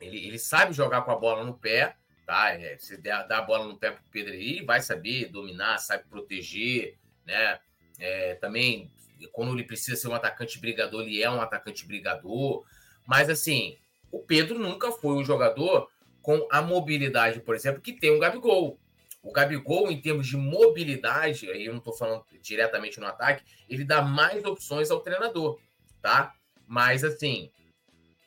[0.00, 2.50] ele, ele sabe jogar com a bola no pé, tá?
[2.52, 6.04] É, se der, dar a bola no pé pro Pedro aí, vai saber dominar, sabe
[6.08, 7.58] proteger, né?
[7.98, 8.90] É, também,
[9.32, 12.64] quando ele precisa ser um atacante brigador, ele é um atacante brigador.
[13.04, 13.76] Mas, assim,
[14.12, 15.90] o Pedro nunca foi um jogador
[16.28, 18.78] com a mobilidade, por exemplo, que tem o Gabigol.
[19.22, 23.82] O Gabigol, em termos de mobilidade, aí eu não estou falando diretamente no ataque, ele
[23.82, 25.58] dá mais opções ao treinador,
[26.02, 26.34] tá?
[26.66, 27.50] Mas, assim,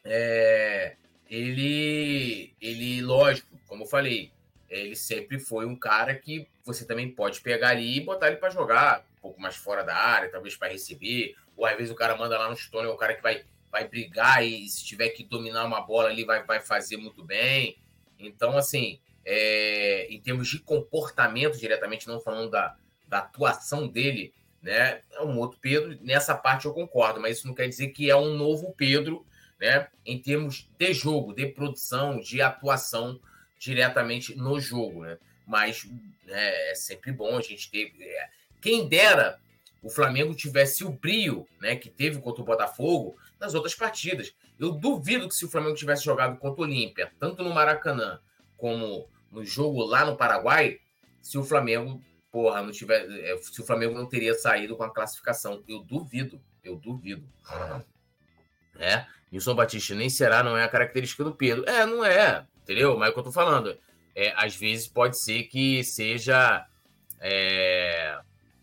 [0.04, 0.96] é,
[1.30, 4.32] ele, ele, lógico, como eu falei,
[4.68, 8.50] ele sempre foi um cara que você também pode pegar ali e botar ele para
[8.50, 12.18] jogar um pouco mais fora da área, talvez para receber, ou às vezes o cara
[12.18, 15.24] manda lá no stone, é o cara que vai, vai brigar e se tiver que
[15.24, 17.78] dominar uma bola ali vai, vai fazer muito bem.
[18.28, 22.76] Então, assim, é, em termos de comportamento diretamente, não falando da,
[23.08, 25.02] da atuação dele, né?
[25.12, 28.16] É um outro Pedro, nessa parte eu concordo, mas isso não quer dizer que é
[28.16, 29.26] um novo Pedro,
[29.60, 29.88] né?
[30.06, 33.20] Em termos de jogo, de produção, de atuação
[33.58, 35.18] diretamente no jogo, né?
[35.46, 35.86] Mas
[36.26, 37.94] né, é sempre bom a gente ter.
[38.00, 38.30] É,
[38.62, 39.40] quem dera
[39.82, 44.34] o Flamengo tivesse o brio né, que teve contra o Botafogo nas outras partidas.
[44.60, 48.22] Eu duvido que se o Flamengo tivesse jogado contra o Olímpia, tanto no Maracanã
[48.56, 50.80] como no jogo lá no Paraguai,
[51.20, 52.00] se o Flamengo,
[52.32, 55.64] porra, não tiver, é, se o Flamengo não teria saído com a classificação.
[55.68, 57.28] Eu duvido, eu duvido.
[58.78, 61.68] É, Nilson Batista nem será, não é a característica do Pedro.
[61.68, 62.96] É, não é, entendeu?
[62.98, 63.76] Mas é o que eu tô falando.
[64.16, 66.68] É, às vezes pode ser que seja
[67.20, 68.20] é,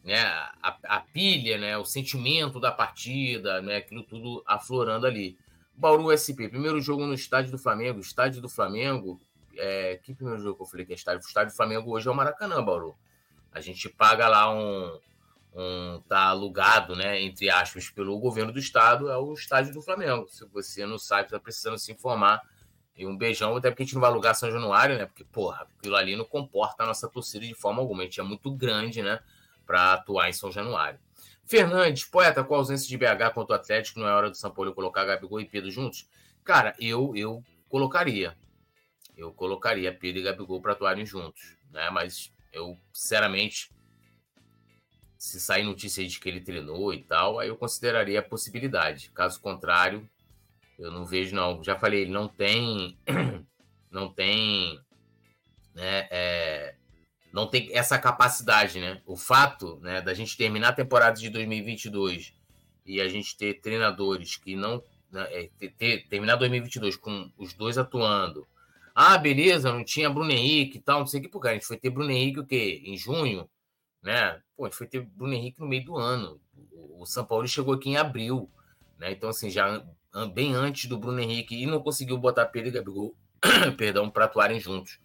[0.09, 0.23] né,
[0.63, 5.37] a, a, pilha, né, o sentimento da partida, né, aquilo tudo aflorando ali.
[5.77, 8.01] Bauru SP, primeiro jogo no estádio do Flamengo.
[8.01, 9.21] Estádio do Flamengo.
[9.55, 11.21] É, que primeiro jogo que eu falei que é estádio?
[11.23, 12.97] O estádio do Flamengo hoje é o Maracanã, Bauru.
[13.53, 14.99] A gente paga lá um.
[15.55, 20.27] um tá alugado, né, entre aspas, pelo governo do estado, é o estádio do Flamengo.
[20.31, 22.41] Se você não sabe, está precisando se informar.
[22.97, 25.05] E um beijão, até porque a gente não vai alugar São Januário, né?
[25.05, 28.01] Porque, porra, aquilo ali não comporta a nossa torcida de forma alguma.
[28.01, 29.21] A gente é muito grande, né?
[29.69, 30.99] Para atuar em São Januário.
[31.45, 34.51] Fernandes, poeta, com a ausência de BH contra o Atlético, não é hora do São
[34.51, 36.09] Paulo colocar Gabigol e Pedro juntos?
[36.43, 38.35] Cara, eu, eu colocaria.
[39.15, 41.91] Eu colocaria Pedro e Gabigol para atuarem juntos, né?
[41.91, 43.71] Mas eu, sinceramente,
[45.19, 49.11] se sair notícia de que ele treinou e tal, aí eu consideraria a possibilidade.
[49.11, 50.09] Caso contrário,
[50.79, 51.63] eu não vejo, não.
[51.63, 52.97] Já falei, ele não tem.
[53.91, 54.79] Não tem.
[55.75, 56.75] Né, é,
[57.33, 59.01] não tem essa capacidade, né?
[59.07, 62.35] O fato né, da gente terminar a temporada de 2022
[62.87, 64.83] e a gente ter treinadores que não.
[65.11, 68.47] Né, é, ter, ter, terminar 2022 com os dois atuando.
[68.95, 71.67] Ah, beleza, não tinha Bruno Henrique e tal, não sei o que, porque a gente
[71.67, 72.83] foi ter Bruno Henrique o quê?
[72.85, 73.49] Em junho,
[74.03, 74.41] né?
[74.57, 76.41] Pô, a gente foi ter Bruno Henrique no meio do ano.
[76.73, 78.51] O São Paulo chegou aqui em abril,
[78.99, 79.13] né?
[79.13, 79.85] Então, assim, já
[80.35, 83.15] bem antes do Bruno Henrique e não conseguiu botar Pedro e Gabigol,
[83.77, 84.99] perdão, para atuarem juntos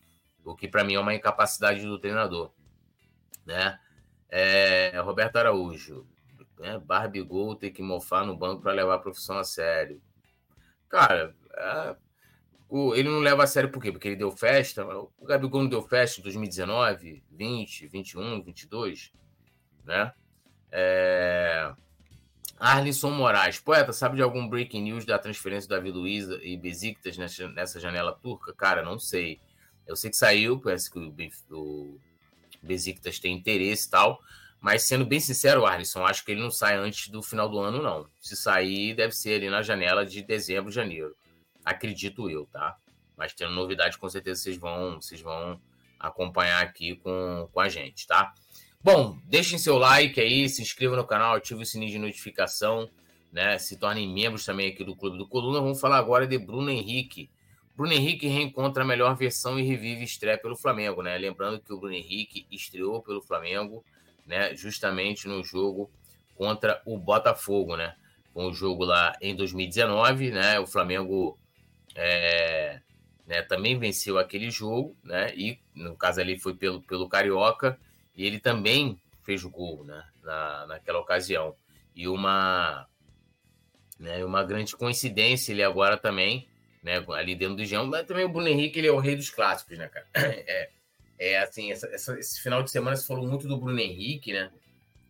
[0.44, 2.52] o que para mim é uma incapacidade do treinador.
[3.46, 3.80] Né?
[4.30, 6.08] É, Roberto Araújo,
[6.60, 6.80] né?
[6.80, 10.02] Barbigol tem que mofar no banco para levar a profissão a sério.
[10.90, 11.96] Cara, é,
[12.70, 13.92] o, ele não leva a sério por quê?
[13.92, 14.84] Porque ele deu festa.
[14.86, 19.14] O Gabigol não deu festa em 2019, 20, 21, 22,
[19.86, 20.12] né?
[20.72, 21.72] É...
[22.58, 27.18] Arlisson Moraes, poeta, sabe de algum breaking news da transferência da Davi Luiz e Besiktas
[27.18, 28.54] nessa janela turca?
[28.54, 29.40] Cara, não sei.
[29.88, 31.14] Eu sei que saiu, parece que o,
[31.52, 32.00] o
[32.62, 34.20] Besiktas tem interesse e tal,
[34.62, 37.82] mas sendo bem sincero, Arlisson, acho que ele não sai antes do final do ano,
[37.82, 38.08] não.
[38.22, 41.14] Se sair, deve ser ali na janela de dezembro, janeiro.
[41.66, 42.78] Acredito eu, tá?
[43.18, 45.60] Mas tendo novidade, com certeza vocês vão, vocês vão
[46.00, 48.34] acompanhar aqui com, com a gente, tá?
[48.82, 52.90] Bom, deixem seu like aí, se inscrevam no canal, ative o sininho de notificação,
[53.32, 53.58] né?
[53.58, 55.60] Se tornem membros também aqui do Clube do Coluna.
[55.60, 57.30] Vamos falar agora de Bruno Henrique
[57.76, 61.18] Bruno Henrique reencontra a melhor versão e revive estreia pelo Flamengo, né?
[61.18, 63.84] Lembrando que o Bruno Henrique estreou pelo Flamengo,
[64.28, 64.56] né?
[64.56, 65.90] Justamente no jogo
[66.36, 67.96] contra o Botafogo, né?
[68.32, 70.60] Com o jogo lá em 2019, né?
[70.60, 71.38] O Flamengo
[71.96, 72.80] é,
[73.26, 75.34] né, também venceu aquele jogo, né?
[75.36, 77.80] E no caso ali foi pelo, pelo Carioca,
[78.16, 80.04] e ele também fez o gol, né?
[80.22, 81.56] Na, naquela ocasião.
[81.96, 82.88] E uma,
[84.00, 86.48] né, uma grande coincidência, ele agora também
[86.84, 87.04] né?
[87.10, 89.78] Ali dentro do Geão, mas também o Bruno Henrique ele é o rei dos clássicos,
[89.78, 90.06] né, cara?
[90.46, 90.70] É,
[91.18, 94.52] é assim, essa, essa, esse final de semana se falou muito do Bruno Henrique, né?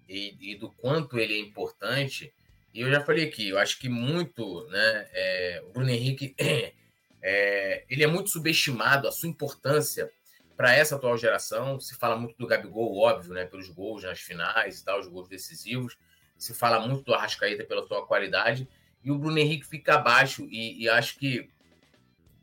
[0.08, 2.32] E, e, do quanto ele é importante.
[2.74, 5.08] E eu já falei aqui, eu acho que muito, né?
[5.12, 6.36] É, o Bruno Henrique
[7.22, 10.12] é, ele é muito subestimado, a sua importância
[10.56, 11.80] para essa atual geração.
[11.80, 13.46] Se fala muito do Gabigol, óbvio, né?
[13.46, 15.98] Pelos gols nas finais e tal, os gols decisivos.
[16.38, 18.68] Se fala muito do Arrascaeta pela sua qualidade.
[19.04, 20.46] E o Bruno Henrique fica abaixo.
[20.52, 21.50] E, e acho que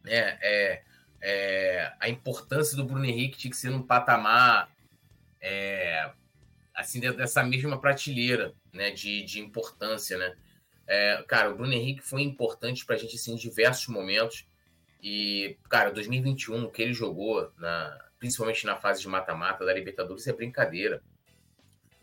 [0.05, 0.83] né, é,
[1.21, 4.71] é, a importância do Bruno Henrique tinha que ser num patamar
[5.41, 6.11] é,
[6.75, 10.35] assim dessa mesma prateleira né, de, de importância, né?
[10.87, 14.45] É, cara, o Bruno Henrique foi importante para a gente assim, em diversos momentos.
[15.03, 20.27] E, cara, 2021, o que ele jogou, na, principalmente na fase de mata-mata da Libertadores,
[20.27, 21.01] é brincadeira.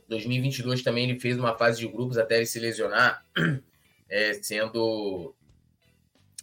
[0.07, 3.25] 2022 também ele fez uma fase de grupos até ele se lesionar,
[4.09, 5.35] é, sendo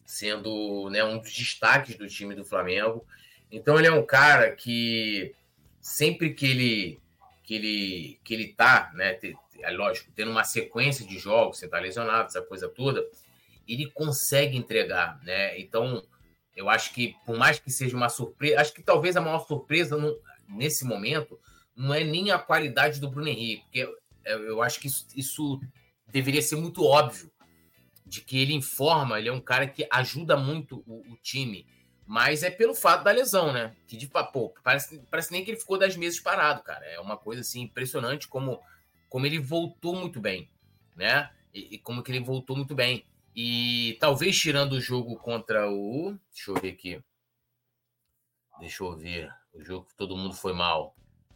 [0.04, 3.04] sendo né, um dos destaques do time do Flamengo.
[3.50, 5.34] Então ele é um cara que
[5.80, 7.00] sempre que ele
[7.42, 9.18] que ele que ele tá, né,
[9.60, 13.06] é lógico, tendo uma sequência de jogos, você tá lesionado, essa coisa toda,
[13.66, 15.58] ele consegue entregar, né?
[15.58, 16.04] Então,
[16.54, 19.96] eu acho que por mais que seja uma surpresa, acho que talvez a maior surpresa
[19.96, 21.38] no, nesse momento
[21.74, 25.60] não é nem a qualidade do Bruno Henrique, porque eu, acho que isso, isso
[26.08, 27.30] deveria ser muito óbvio
[28.14, 31.66] de que ele informa, ele é um cara que ajuda muito o, o time,
[32.06, 33.74] mas é pelo fato da lesão, né?
[33.88, 36.86] Que de pô, parece, parece nem que ele ficou 10 meses parado, cara.
[36.86, 38.62] É uma coisa assim impressionante como,
[39.08, 40.48] como ele voltou muito bem,
[40.94, 41.28] né?
[41.52, 43.04] E, e como que ele voltou muito bem.
[43.34, 46.16] E talvez tirando o jogo contra o.
[46.32, 47.02] Deixa eu ver aqui.
[48.60, 49.34] Deixa eu ver.
[49.52, 50.94] O jogo que todo mundo foi mal.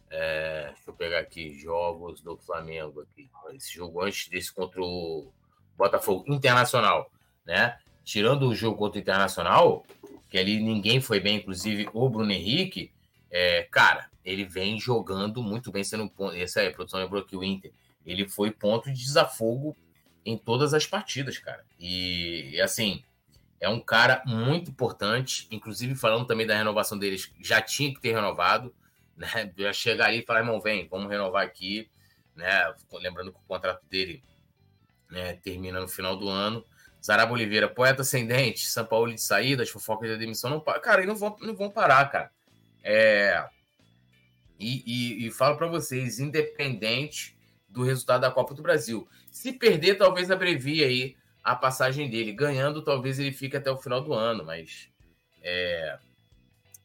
[0.09, 1.59] É, deixa eu pegar aqui.
[1.59, 3.29] Jogos do Flamengo aqui.
[3.53, 5.33] Esse jogo antes desse contra o
[5.79, 7.09] Botafogo Internacional,
[7.45, 7.77] né?
[8.03, 9.85] Tirando o jogo contra o Internacional,
[10.29, 12.91] que ali ninguém foi bem, inclusive o Bruno Henrique,
[13.31, 16.35] é, cara, ele vem jogando muito bem, sendo ponto.
[16.35, 17.71] Essa aí, a produção lembrou que o Inter,
[18.05, 19.75] ele foi ponto de desafogo
[20.25, 21.65] em todas as partidas, cara.
[21.79, 23.03] E, e assim,
[23.59, 28.13] é um cara muito importante, inclusive falando também da renovação deles, já tinha que ter
[28.13, 28.73] renovado,
[29.15, 29.51] né?
[29.57, 31.89] Já chegar ali e falar, irmão, vem, vamos renovar aqui,
[32.35, 32.73] né?
[32.93, 34.23] Lembrando que o contrato dele
[35.09, 36.65] né, termina no final do ano.
[37.03, 41.07] Zaraba Oliveira, poeta ascendente, São Paulo de saída, as fofocas da demissão não Cara, eles
[41.07, 42.31] não vão, não vão parar, cara.
[42.83, 43.47] É...
[44.59, 47.37] E, e, e falo para vocês, independente
[47.69, 49.07] do resultado da Copa do Brasil.
[49.31, 52.33] Se perder, talvez abrevie aí a passagem dele.
[52.33, 54.89] Ganhando, talvez ele fique até o final do ano, mas
[55.41, 55.97] é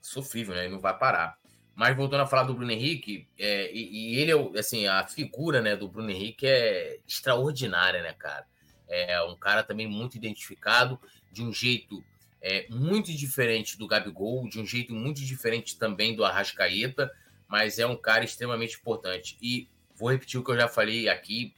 [0.01, 0.65] sofrível, né?
[0.65, 1.37] Ele não vai parar.
[1.75, 5.61] Mas voltando a falar do Bruno Henrique, é, e, e, ele é, assim, a figura
[5.61, 8.47] né, do Bruno Henrique é extraordinária, né, cara?
[8.89, 11.01] É um cara também muito identificado,
[11.33, 12.05] de um jeito
[12.41, 17.11] é, muito diferente do Gabigol, de um jeito muito diferente também do Arrascaeta,
[17.49, 19.37] mas é um cara extremamente importante.
[19.43, 21.55] E vou repetir o que eu já falei aqui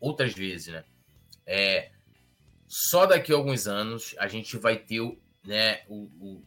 [0.00, 0.84] outras vezes, né?
[1.46, 1.90] É,
[2.66, 5.00] só daqui a alguns anos a gente vai ter
[5.44, 6.42] né, o,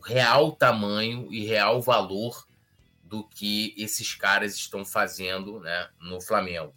[0.00, 2.46] real tamanho e real valor
[3.02, 6.72] do que esses caras estão fazendo né, no Flamengo.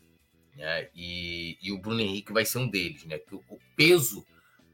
[0.56, 0.90] Né?
[0.96, 3.06] E, e, o Bruno Henrique vai ser um deles.
[3.06, 3.20] Né?
[3.20, 4.26] Que o, peso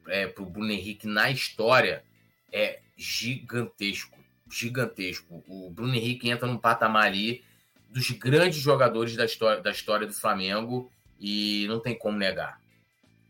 [0.07, 2.03] é, para o Bruno Henrique na história
[2.51, 4.17] é gigantesco.
[4.49, 5.43] Gigantesco.
[5.47, 7.43] O Bruno Henrique entra num patamar ali
[7.89, 12.61] dos grandes jogadores da história, da história do Flamengo e não tem como negar.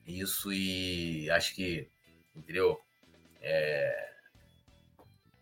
[0.05, 1.87] Isso e acho que,
[2.35, 2.79] entendeu?
[3.41, 4.08] É,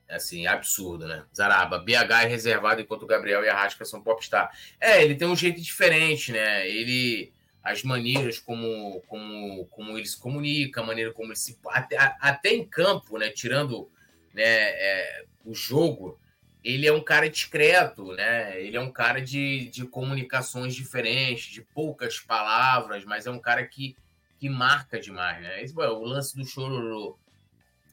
[0.09, 1.23] assim, absurdo, né?
[1.35, 4.51] Zaraba, BH é reservado enquanto o Gabriel e a Rasca são popstar.
[4.79, 6.67] É, ele tem um jeito diferente, né?
[6.67, 11.97] Ele as maneiras como, como, como ele se comunica, a maneira como ele se até,
[12.21, 13.89] até em campo, né, tirando
[14.33, 16.17] né, é, o jogo,
[16.63, 18.61] ele é um cara discreto, né?
[18.61, 23.65] Ele é um cara de, de comunicações diferentes, de poucas palavras, mas é um cara
[23.65, 23.97] que
[24.39, 25.63] que marca demais, né?
[25.63, 27.17] Esse, o lance do chororô,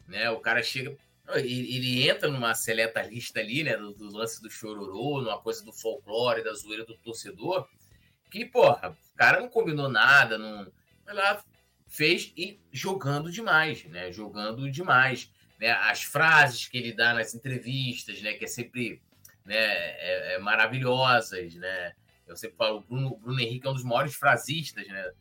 [0.06, 0.30] né?
[0.30, 0.94] O cara chega,
[1.34, 3.76] ele, entra numa seleta lista ali, né?
[3.76, 7.68] Do, do, lance do chororô, numa coisa do folclore, da zoeira do torcedor,
[8.30, 10.70] que, porra, o cara não combinou nada, não.
[11.06, 11.42] Ela
[11.86, 14.12] fez e jogando demais, né?
[14.12, 15.30] Jogando demais.
[15.58, 15.70] Né?
[15.70, 18.34] As frases que ele dá nas entrevistas, né?
[18.34, 19.00] Que é sempre
[19.44, 19.56] né?
[19.56, 21.92] É, é maravilhosas, né?
[22.26, 25.12] Eu sempre falo, o Bruno, Bruno Henrique é um dos maiores frasistas, né?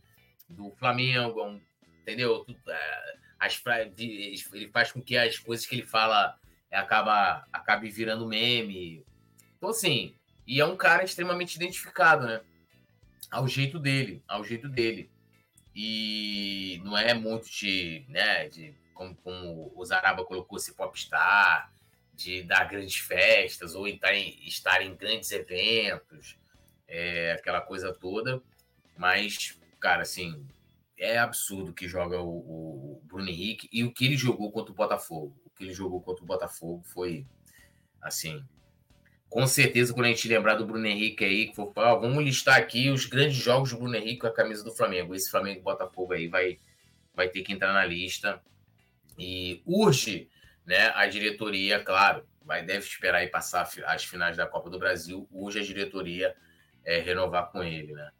[0.49, 1.59] do Flamengo,
[2.01, 2.45] entendeu?
[2.67, 3.61] É, as,
[4.53, 6.37] ele faz com que as coisas que ele fala
[6.69, 9.05] é, acaba, acabe virando meme.
[9.57, 12.41] Então, assim, e é um cara extremamente identificado, né?
[13.31, 15.09] Ao jeito dele, ao jeito dele.
[15.75, 21.73] E não é muito de, né, de como, como o Zaraba colocou, se popstar,
[22.13, 26.37] de dar grandes festas ou estar em, estar em grandes eventos,
[26.87, 28.39] é, aquela coisa toda.
[28.95, 30.47] Mas cara, assim,
[30.97, 34.75] é absurdo que joga o, o, Bruno Henrique e o que ele jogou contra o
[34.75, 35.35] Botafogo.
[35.45, 37.25] O que ele jogou contra o Botafogo foi,
[38.01, 38.43] assim,
[39.29, 42.55] com certeza, quando a gente lembrar do Bruno Henrique aí, que for falar, vamos listar
[42.55, 45.15] aqui os grandes jogos do Bruno Henrique com a camisa do Flamengo.
[45.15, 46.59] Esse Flamengo Botafogo aí vai,
[47.15, 48.39] vai ter que entrar na lista.
[49.17, 50.29] E urge
[50.65, 55.27] né, a diretoria, claro, vai, deve esperar aí passar as finais da Copa do Brasil,
[55.31, 56.35] urge a diretoria
[56.85, 58.11] é, renovar com ele, né?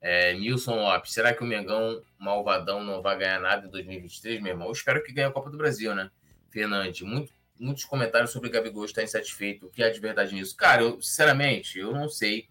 [0.00, 4.52] É, Nilson Lopes, será que o Mengão malvadão não vai ganhar nada em 2023, meu
[4.52, 4.68] irmão?
[4.68, 6.10] Eu espero que ganhe a Copa do Brasil, né?
[6.50, 9.66] Fernandes, muito, muitos comentários sobre o Gabigol estar insatisfeito.
[9.66, 10.56] O que há de verdade nisso?
[10.56, 12.48] Cara, eu, sinceramente, eu não sei.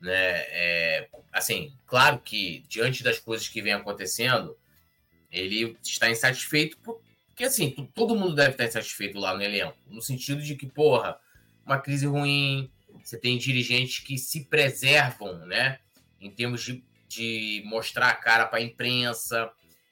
[0.00, 0.10] Né?
[0.12, 4.56] É, assim, claro que diante das coisas que vem acontecendo,
[5.30, 9.78] ele está insatisfeito porque, assim, todo mundo deve estar insatisfeito lá no elenco.
[9.86, 11.18] No sentido de que, porra,
[11.64, 12.68] uma crise ruim,
[13.04, 15.78] você tem dirigentes que se preservam, né?
[16.20, 19.50] Em termos de, de mostrar a cara para a imprensa.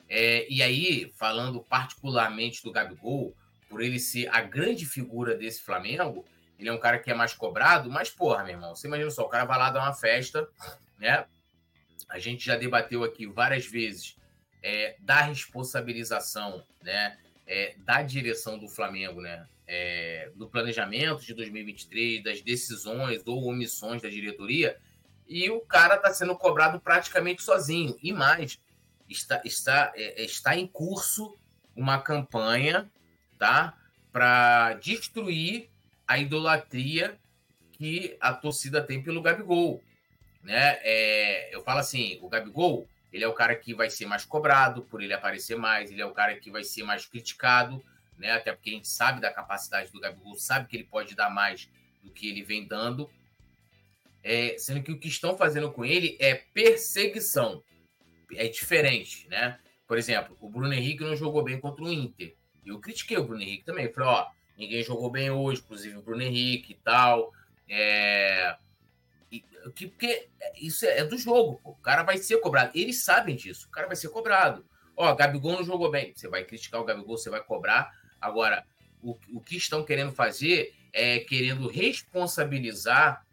[0.08, 3.34] É, e aí, falando particularmente do Gabigol,
[3.68, 6.24] por ele ser a grande figura desse Flamengo,
[6.58, 9.24] ele é um cara que é mais cobrado, mas, porra, meu irmão, você imagina só,
[9.24, 10.48] o cara vai lá dar uma festa,
[10.98, 11.26] né?
[12.08, 14.16] A gente já debateu aqui várias vezes
[14.62, 17.18] é, da responsabilização, né?
[17.46, 19.46] É, da direção do Flamengo, né?
[19.66, 24.78] É, do planejamento de 2023, das decisões ou omissões da diretoria,
[25.28, 27.98] e o cara está sendo cobrado praticamente sozinho.
[28.02, 28.60] E mais,
[29.08, 31.36] está, está, é, está em curso
[31.74, 32.90] uma campanha
[33.38, 33.76] tá,
[34.12, 35.68] para destruir
[36.06, 37.18] a idolatria
[37.72, 39.82] que a torcida tem pelo Gabigol.
[40.42, 40.78] Né?
[40.82, 44.82] É, eu falo assim, o Gabigol ele é o cara que vai ser mais cobrado
[44.82, 47.82] por ele aparecer mais, ele é o cara que vai ser mais criticado,
[48.18, 48.32] né?
[48.32, 51.68] até porque a gente sabe da capacidade do Gabigol, sabe que ele pode dar mais
[52.02, 53.10] do que ele vem dando,
[54.26, 57.62] é, sendo que o que estão fazendo com ele é perseguição.
[58.34, 59.56] É diferente, né?
[59.86, 62.34] Por exemplo, o Bruno Henrique não jogou bem contra o Inter.
[62.64, 63.92] Eu critiquei o Bruno Henrique também.
[63.92, 64.26] Falei, ó,
[64.58, 67.32] ninguém jogou bem hoje, inclusive o Bruno Henrique e tal.
[67.68, 68.56] É...
[69.76, 71.70] Que, porque isso é, é do jogo, pô.
[71.70, 72.72] o cara vai ser cobrado.
[72.74, 74.66] Eles sabem disso, o cara vai ser cobrado.
[74.96, 76.12] Ó, Gabigol não jogou bem.
[76.16, 77.92] Você vai criticar o Gabigol, você vai cobrar.
[78.20, 78.64] Agora,
[79.00, 83.25] o, o que estão querendo fazer é querendo responsabilizar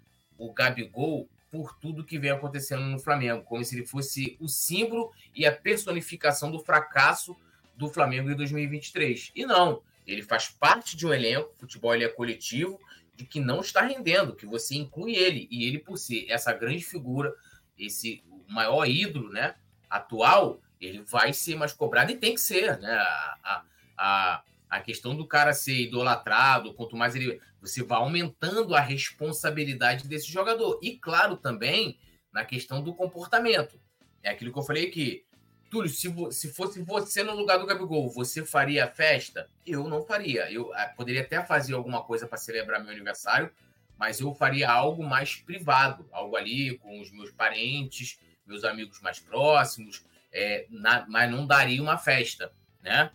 [0.45, 5.11] o Gabigol por tudo que vem acontecendo no Flamengo, como se ele fosse o símbolo
[5.35, 7.35] e a personificação do fracasso
[7.75, 9.31] do Flamengo em 2023.
[9.35, 12.79] E não, ele faz parte de um elenco, futebol ele é coletivo,
[13.15, 16.83] de que não está rendendo, que você inclui ele, e ele por ser essa grande
[16.83, 17.33] figura,
[17.77, 19.55] esse maior ídolo, né,
[19.89, 22.91] atual, ele vai ser mais cobrado e tem que ser, né?
[22.91, 23.63] A,
[23.97, 27.39] a, a questão do cara ser idolatrado, quanto mais ele.
[27.63, 30.79] Você vai aumentando a responsabilidade desse jogador.
[30.83, 31.97] E, claro, também
[32.31, 33.79] na questão do comportamento.
[34.21, 35.25] É aquilo que eu falei aqui.
[35.69, 39.49] Túlio, se, se fosse você no lugar do Gabigol, você faria festa?
[39.65, 40.51] Eu não faria.
[40.51, 43.49] Eu ah, poderia até fazer alguma coisa para celebrar meu aniversário,
[43.97, 49.19] mas eu faria algo mais privado, algo ali com os meus parentes, meus amigos mais
[49.19, 50.03] próximos,
[50.33, 52.51] é, na, mas não daria uma festa,
[52.81, 53.09] né?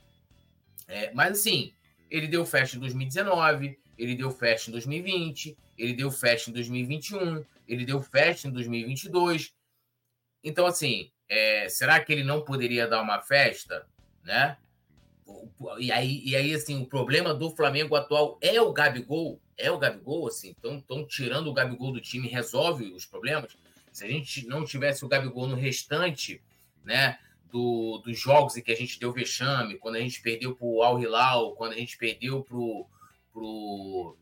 [0.87, 1.75] É, mas assim,
[2.11, 7.45] ele deu festa em 2019, ele deu festa em 2020, ele deu festa em 2021,
[7.67, 9.53] ele deu festa em 2022.
[10.43, 13.87] Então, assim, é, será que ele não poderia dar uma festa,
[14.25, 14.57] né?
[15.79, 19.79] E aí, e aí, assim, o problema do Flamengo atual é o Gabigol, é o
[19.79, 23.57] Gabigol, assim, estão tirando o Gabigol do time, resolve os problemas.
[23.93, 26.41] Se a gente não tivesse o Gabigol no restante
[26.89, 27.19] né?
[27.51, 30.83] Do, dos jogos em que a gente deu vexame, quando a gente perdeu para o
[30.83, 32.57] Al Hilal, quando a gente perdeu para
[33.43, 34.17] o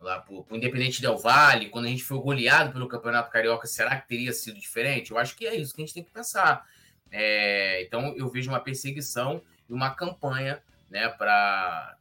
[0.00, 3.98] lá pro, pro Independente Del Vale, quando a gente foi goleado pelo Campeonato Carioca, será
[3.98, 5.10] que teria sido diferente?
[5.10, 6.66] Eu acho que é isso que a gente tem que pensar.
[7.10, 11.96] É, então eu vejo uma perseguição e uma campanha né, para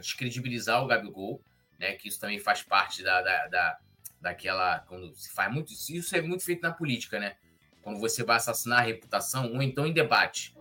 [0.00, 1.42] descredibilizar o Gabigol,
[1.78, 3.78] né, que isso também faz parte da, da, da,
[4.20, 4.78] daquela.
[4.80, 5.72] Quando se faz muito.
[5.72, 7.36] Isso é muito feito na política, né?
[7.82, 10.56] quando você vai assassinar a reputação, ou então em debate.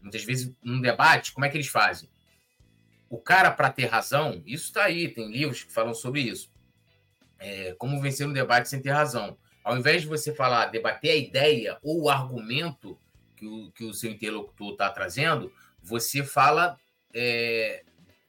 [0.00, 2.08] Muitas vezes, num debate, como é que eles fazem?
[3.08, 6.50] O cara, para ter razão, isso está aí, tem livros que falam sobre isso.
[7.38, 9.36] É, como vencer um debate sem ter razão.
[9.62, 12.98] Ao invés de você falar, debater a ideia ou o argumento
[13.36, 15.52] que o, que o seu interlocutor está trazendo,
[15.82, 16.78] você fala
[17.12, 17.84] é,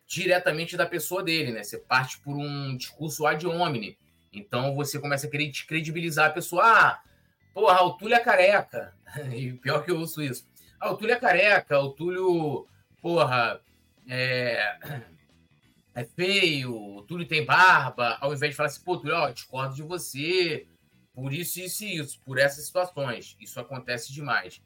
[0.05, 1.63] diretamente da pessoa dele, né?
[1.63, 3.97] Você parte por um discurso ad hominem.
[4.33, 6.63] Então você começa a querer descredibilizar a pessoa.
[6.65, 7.01] Ah,
[7.57, 8.93] Porra, o Túlio é careca.
[9.33, 10.45] E pior que eu ouço isso.
[10.79, 12.67] Ah, o Túlio é careca, o Túlio,
[13.01, 13.59] porra,
[14.07, 14.77] é,
[15.95, 19.83] é feio, Túlio tem barba, ao invés de falar assim, pô, Túlio, ó, discordo de
[19.83, 20.67] você,
[21.13, 23.35] por isso, isso e isso, por essas situações.
[23.39, 24.61] Isso acontece demais.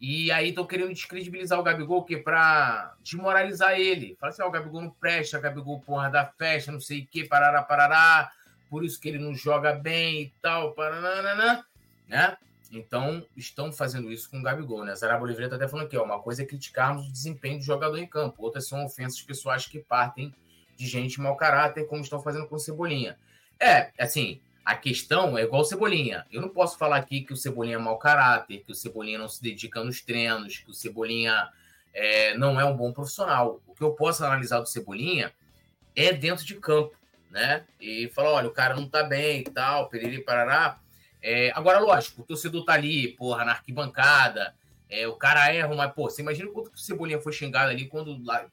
[0.00, 4.16] E aí estão querendo descredibilizar o Gabigol, que para desmoralizar ele.
[4.20, 7.06] Fala assim, ó, o Gabigol não presta, o Gabigol, porra, da festa, não sei o
[7.06, 8.30] que, parará, parará,
[8.70, 11.64] por isso que ele não joga bem e tal, parará,
[12.06, 12.36] né?
[12.70, 14.94] Então, estão fazendo isso com o Gabigol, né?
[14.94, 17.96] Zaraba Oliveira está até falando aqui, ó, uma coisa é criticarmos o desempenho do jogador
[17.96, 20.34] em campo, outras são ofensas pessoais que partem
[20.76, 23.18] de gente mau caráter, como estão fazendo com o Cebolinha.
[23.58, 26.26] É, assim, a questão é igual o Cebolinha.
[26.30, 29.28] Eu não posso falar aqui que o Cebolinha é mau caráter, que o Cebolinha não
[29.28, 31.48] se dedica nos treinos, que o Cebolinha
[31.94, 33.62] é, não é um bom profissional.
[33.66, 35.32] O que eu posso analisar do Cebolinha
[35.96, 36.94] é dentro de campo,
[37.30, 37.64] né?
[37.80, 40.78] E falar, olha, o cara não tá bem e tal, periri, parará
[41.30, 44.54] é, agora, lógico, o torcedor tá ali, porra, na arquibancada,
[44.88, 47.86] é, o cara erra, mas, pô, você imagina quanto que o Cebolinha foi xingado ali
[47.86, 48.46] quando, lá,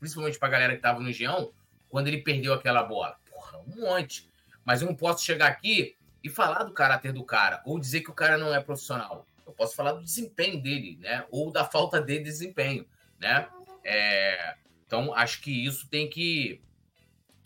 [0.00, 1.52] principalmente pra galera que tava no Geão,
[1.88, 3.16] quando ele perdeu aquela bola.
[3.30, 4.28] Porra, um monte.
[4.64, 8.10] Mas eu não posso chegar aqui e falar do caráter do cara, ou dizer que
[8.10, 9.24] o cara não é profissional.
[9.46, 11.24] Eu posso falar do desempenho dele, né?
[11.30, 12.84] Ou da falta de desempenho,
[13.20, 13.46] né?
[13.84, 16.60] É, então, acho que isso tem que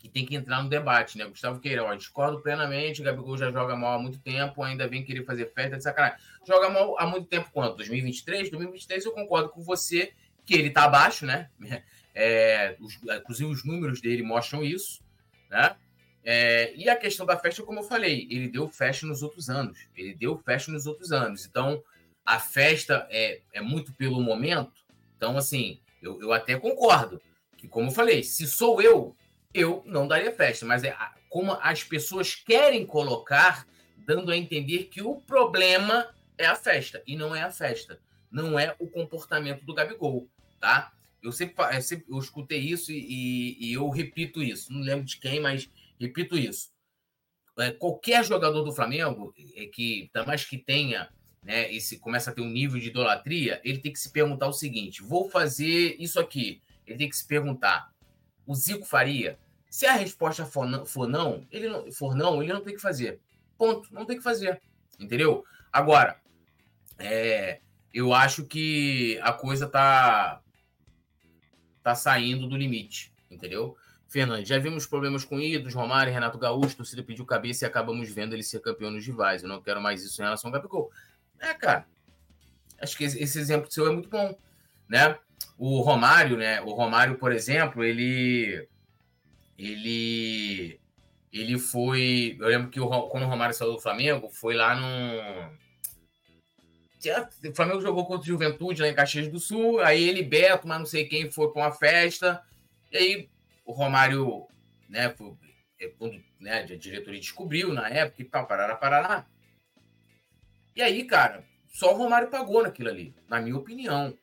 [0.05, 1.25] que tem que entrar no debate, né?
[1.25, 5.51] Gustavo Queiroz, discordo plenamente, Gabigol já joga mal há muito tempo, ainda vem querer fazer
[5.51, 6.19] festa de sacanagem.
[6.47, 7.77] Joga mal há muito tempo quanto?
[7.77, 8.51] 2023?
[8.51, 10.13] 2023 eu concordo com você
[10.45, 11.49] que ele tá abaixo, né?
[12.17, 15.03] É, os, inclusive os números dele mostram isso,
[15.51, 15.75] né?
[16.23, 19.89] É, e a questão da festa, como eu falei, ele deu festa nos outros anos.
[19.93, 21.45] Ele deu festa nos outros anos.
[21.45, 21.83] Então,
[22.25, 24.71] a festa é, é muito pelo momento.
[25.17, 27.21] Então, assim, eu, eu até concordo.
[27.57, 29.13] Que, como eu falei, se sou eu
[29.55, 30.95] eu não daria festa, mas é
[31.29, 33.65] como as pessoas querem colocar,
[33.97, 37.99] dando a entender que o problema é a festa e não é a festa,
[38.29, 40.27] não é o comportamento do Gabigol,
[40.59, 40.91] tá?
[41.23, 45.17] Eu sempre, eu, sempre, eu escutei isso e, e, eu repito isso, não lembro de
[45.17, 46.69] quem, mas repito isso.
[47.57, 51.09] É, qualquer jogador do Flamengo, é que, ainda mais que tenha,
[51.41, 54.53] né, esse, começa a ter um nível de idolatria, ele tem que se perguntar o
[54.53, 56.61] seguinte: vou fazer isso aqui.
[56.85, 57.93] Ele tem que se perguntar:
[58.45, 59.39] o Zico faria?
[59.75, 62.81] Se a resposta for não, for não, ele não, for não, ele não tem que
[62.81, 63.19] fazer.
[63.57, 63.93] Ponto.
[63.93, 64.61] Não tem que fazer.
[64.97, 65.43] Entendeu?
[65.69, 66.17] Agora,
[66.97, 67.59] é,
[67.93, 70.41] eu acho que a coisa tá
[71.83, 73.75] tá saindo do limite, entendeu?
[74.07, 78.31] Fernandes, já vimos problemas com Idos, Romário, Renato Gaúcho, torcida pediu cabeça e acabamos vendo
[78.31, 79.43] ele ser campeão nos rivais.
[79.43, 80.89] Eu não quero mais isso em relação ao Gabigol.
[81.37, 81.85] É, cara,
[82.79, 84.39] acho que esse exemplo seu é muito bom,
[84.87, 85.19] né?
[85.57, 86.61] O Romário, né?
[86.61, 88.69] O Romário, por exemplo, ele
[89.57, 90.79] ele
[91.31, 95.55] ele foi, eu lembro que o, quando o Romário saiu do Flamengo, foi lá no
[97.49, 100.79] o Flamengo jogou contra o Juventude lá em Caxias do Sul, aí ele, Beto, mas
[100.79, 102.41] não sei quem, foi para uma festa,
[102.91, 103.29] e aí
[103.65, 104.47] o Romário,
[104.89, 105.33] né, foi,
[105.79, 109.25] é, quando né, a diretoria descobriu na época e tal, parará, parará.
[110.75, 114.17] E aí, cara, só o Romário pagou naquilo ali, na minha opinião.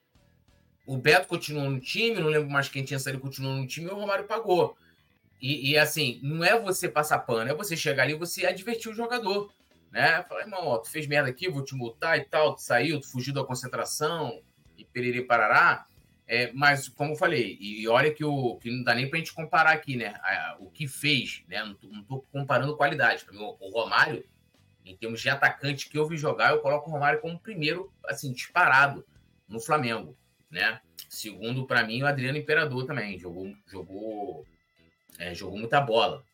[0.87, 3.91] O Beto continuou no time, não lembro mais quem tinha saído, continuou no time, e
[3.91, 4.77] o Romário pagou.
[5.43, 8.91] E, e, assim, não é você passar pano, é você chegar ali e você advertir
[8.91, 9.53] o jogador
[9.93, 10.23] né?
[10.23, 13.11] Falar, irmão, ó, tu fez merda aqui, vou te multar e tal, tu saiu, tu
[13.11, 14.43] fugiu da concentração
[14.77, 15.87] e perere parará.
[16.27, 19.35] É, mas, como eu falei, e olha que, o, que não dá nem pra gente
[19.35, 20.15] comparar aqui, né?
[20.59, 21.63] o que fez, né?
[21.63, 23.27] Não tô, não tô comparando qualidade.
[23.31, 24.25] Mim, o, o Romário,
[24.83, 28.33] em termos de atacante que eu vi jogar, eu coloco o Romário como primeiro, assim,
[28.33, 29.05] disparado
[29.47, 30.17] no Flamengo,
[30.51, 30.81] né?
[31.11, 34.47] Segundo, para mim, o Adriano Imperador também jogou, jogou,
[35.19, 36.25] é, jogou muita bola,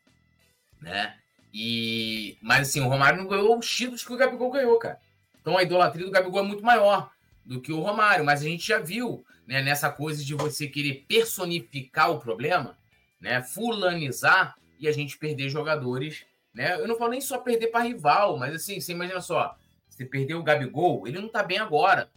[0.81, 1.16] né?
[1.53, 5.01] E, mas assim, o Romário não ganhou os títulos que o Gabigol ganhou, cara.
[5.41, 7.11] Então a idolatria do Gabigol é muito maior
[7.45, 11.07] do que o Romário, mas a gente já viu né, nessa coisa de você querer
[11.09, 12.76] personificar o problema,
[13.18, 16.26] né, fulanizar e a gente perder jogadores.
[16.53, 16.74] Né?
[16.74, 19.57] Eu não falo nem só perder para rival, mas assim, você imagina só,
[19.89, 22.11] você perdeu o Gabigol, ele não tá bem agora.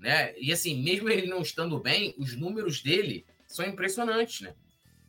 [0.00, 0.34] Né?
[0.38, 4.54] E assim, mesmo ele não estando bem, os números dele são impressionantes, né?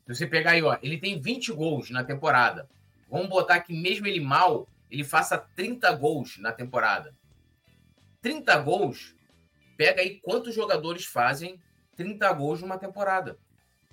[0.10, 2.68] Se você pegar aí, ó, ele tem 20 gols na temporada.
[3.08, 7.14] Vamos botar que mesmo ele mal, ele faça 30 gols na temporada.
[8.20, 9.16] 30 gols,
[9.78, 11.62] pega aí quantos jogadores fazem
[11.96, 13.38] 30 gols numa temporada.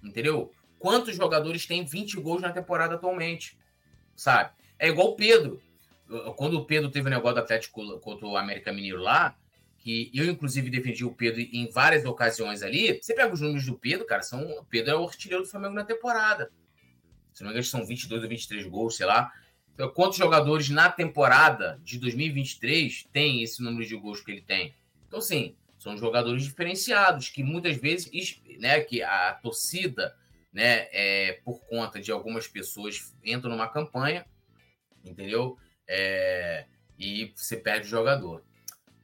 [0.03, 0.51] Entendeu?
[0.79, 3.59] Quantos jogadores têm 20 gols na temporada atualmente?
[4.15, 4.53] Sabe?
[4.79, 5.61] É igual o Pedro.
[6.37, 9.37] Quando o Pedro teve o negócio do Atlético contra o América Mineiro lá,
[9.87, 12.99] que eu, inclusive, defendi o Pedro em várias ocasiões ali.
[13.01, 15.75] Você pega os números do Pedro, cara, são, o Pedro é o artilheiro do Flamengo
[15.75, 16.51] na temporada.
[17.33, 19.33] Se não me engano, são 22 ou 23 gols, sei lá.
[19.73, 24.75] Então, quantos jogadores na temporada de 2023 tem esse número de gols que ele tem?
[25.07, 28.11] Então, sim, são jogadores diferenciados que muitas vezes,
[28.59, 30.17] né, que a torcida,
[30.53, 34.27] né, é, por conta de algumas pessoas, entra numa campanha,
[35.05, 35.57] entendeu?
[35.87, 36.67] É,
[36.99, 38.43] e você perde o jogador.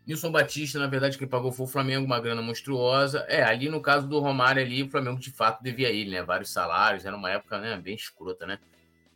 [0.07, 3.21] Nilson Batista, na verdade, que pagou foi o Flamengo, uma grana monstruosa.
[3.29, 6.23] É, ali no caso do Romário, ali, o Flamengo de fato devia ele, né?
[6.23, 8.59] Vários salários, era uma época né, bem escrota, né?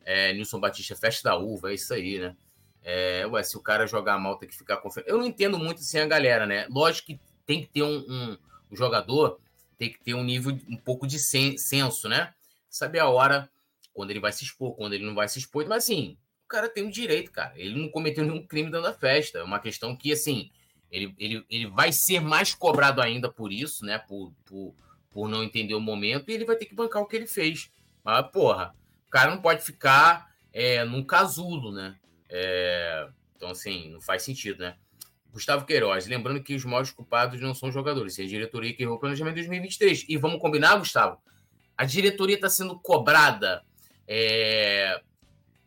[0.05, 2.37] É, Nilson Batista, festa da uva, é isso aí, né?
[2.85, 5.11] É, ué, se o cara jogar mal, tem que ficar confiante.
[5.11, 6.69] Eu não entendo muito assim a galera, né?
[6.71, 8.39] Lógico que tem que ter um, um,
[8.71, 9.41] um jogador,
[9.77, 12.33] tem que ter um nível, um pouco de sen, senso, né?
[12.71, 13.51] Saber a hora,
[13.93, 15.67] quando ele vai se expor, quando ele não vai se expor.
[15.67, 17.53] Mas assim, o cara tem o um direito, cara.
[17.57, 19.39] Ele não cometeu nenhum crime dentro da festa.
[19.39, 20.53] É uma questão que, assim,
[20.91, 23.99] ele, ele, ele vai ser mais cobrado ainda por isso, né?
[23.99, 24.75] Por, por,
[25.11, 27.71] por não entender o momento, e ele vai ter que bancar o que ele fez.
[28.05, 28.75] Mas, porra,
[29.07, 31.97] o cara não pode ficar é, num casulo, né?
[32.29, 34.77] É, então, assim, não faz sentido, né?
[35.33, 38.97] Gustavo Queiroz, lembrando que os maiores culpados não são jogadores, é a diretoria que errou
[38.97, 40.07] o planejamento de 2023.
[40.09, 41.19] E vamos combinar, Gustavo?
[41.77, 43.63] A diretoria está sendo cobrada
[44.09, 44.99] é,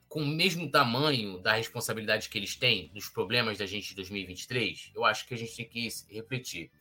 [0.10, 4.92] com o mesmo tamanho da responsabilidade que eles têm dos problemas da gente de 2023?
[4.96, 6.72] Eu acho que a gente tem que refletir.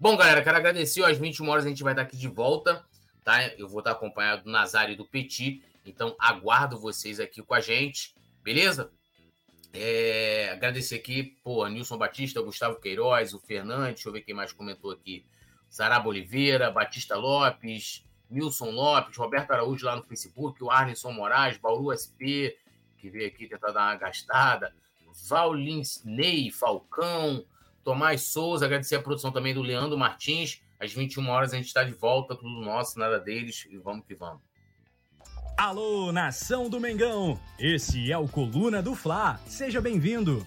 [0.00, 1.04] Bom, galera, quero agradecer.
[1.04, 2.82] Às 21 horas a gente vai estar aqui de volta,
[3.22, 3.46] tá?
[3.58, 7.60] Eu vou estar acompanhado do Nazário e do Petit, então aguardo vocês aqui com a
[7.60, 8.90] gente, beleza?
[9.72, 14.50] É, agradecer aqui, pô, Nilson Batista, Gustavo Queiroz, o Fernandes, deixa eu ver quem mais
[14.50, 15.26] comentou aqui.
[15.68, 21.92] Saraba Oliveira, Batista Lopes, Wilson Lopes, Roberto Araújo lá no Facebook, o Arlisson Moraes, Bauru
[21.92, 22.56] SP,
[23.08, 24.72] que veio aqui tentar dar uma gastada,
[26.04, 27.44] Ney Falcão,
[27.82, 30.60] Tomás Souza, agradecer a produção também do Leandro Martins.
[30.78, 34.14] Às 21 horas a gente está de volta, tudo nosso, nada deles, e vamos que
[34.14, 34.42] vamos.
[35.56, 37.40] Alô, nação do Mengão!
[37.58, 39.40] Esse é o Coluna do Fla.
[39.46, 40.46] Seja bem-vindo!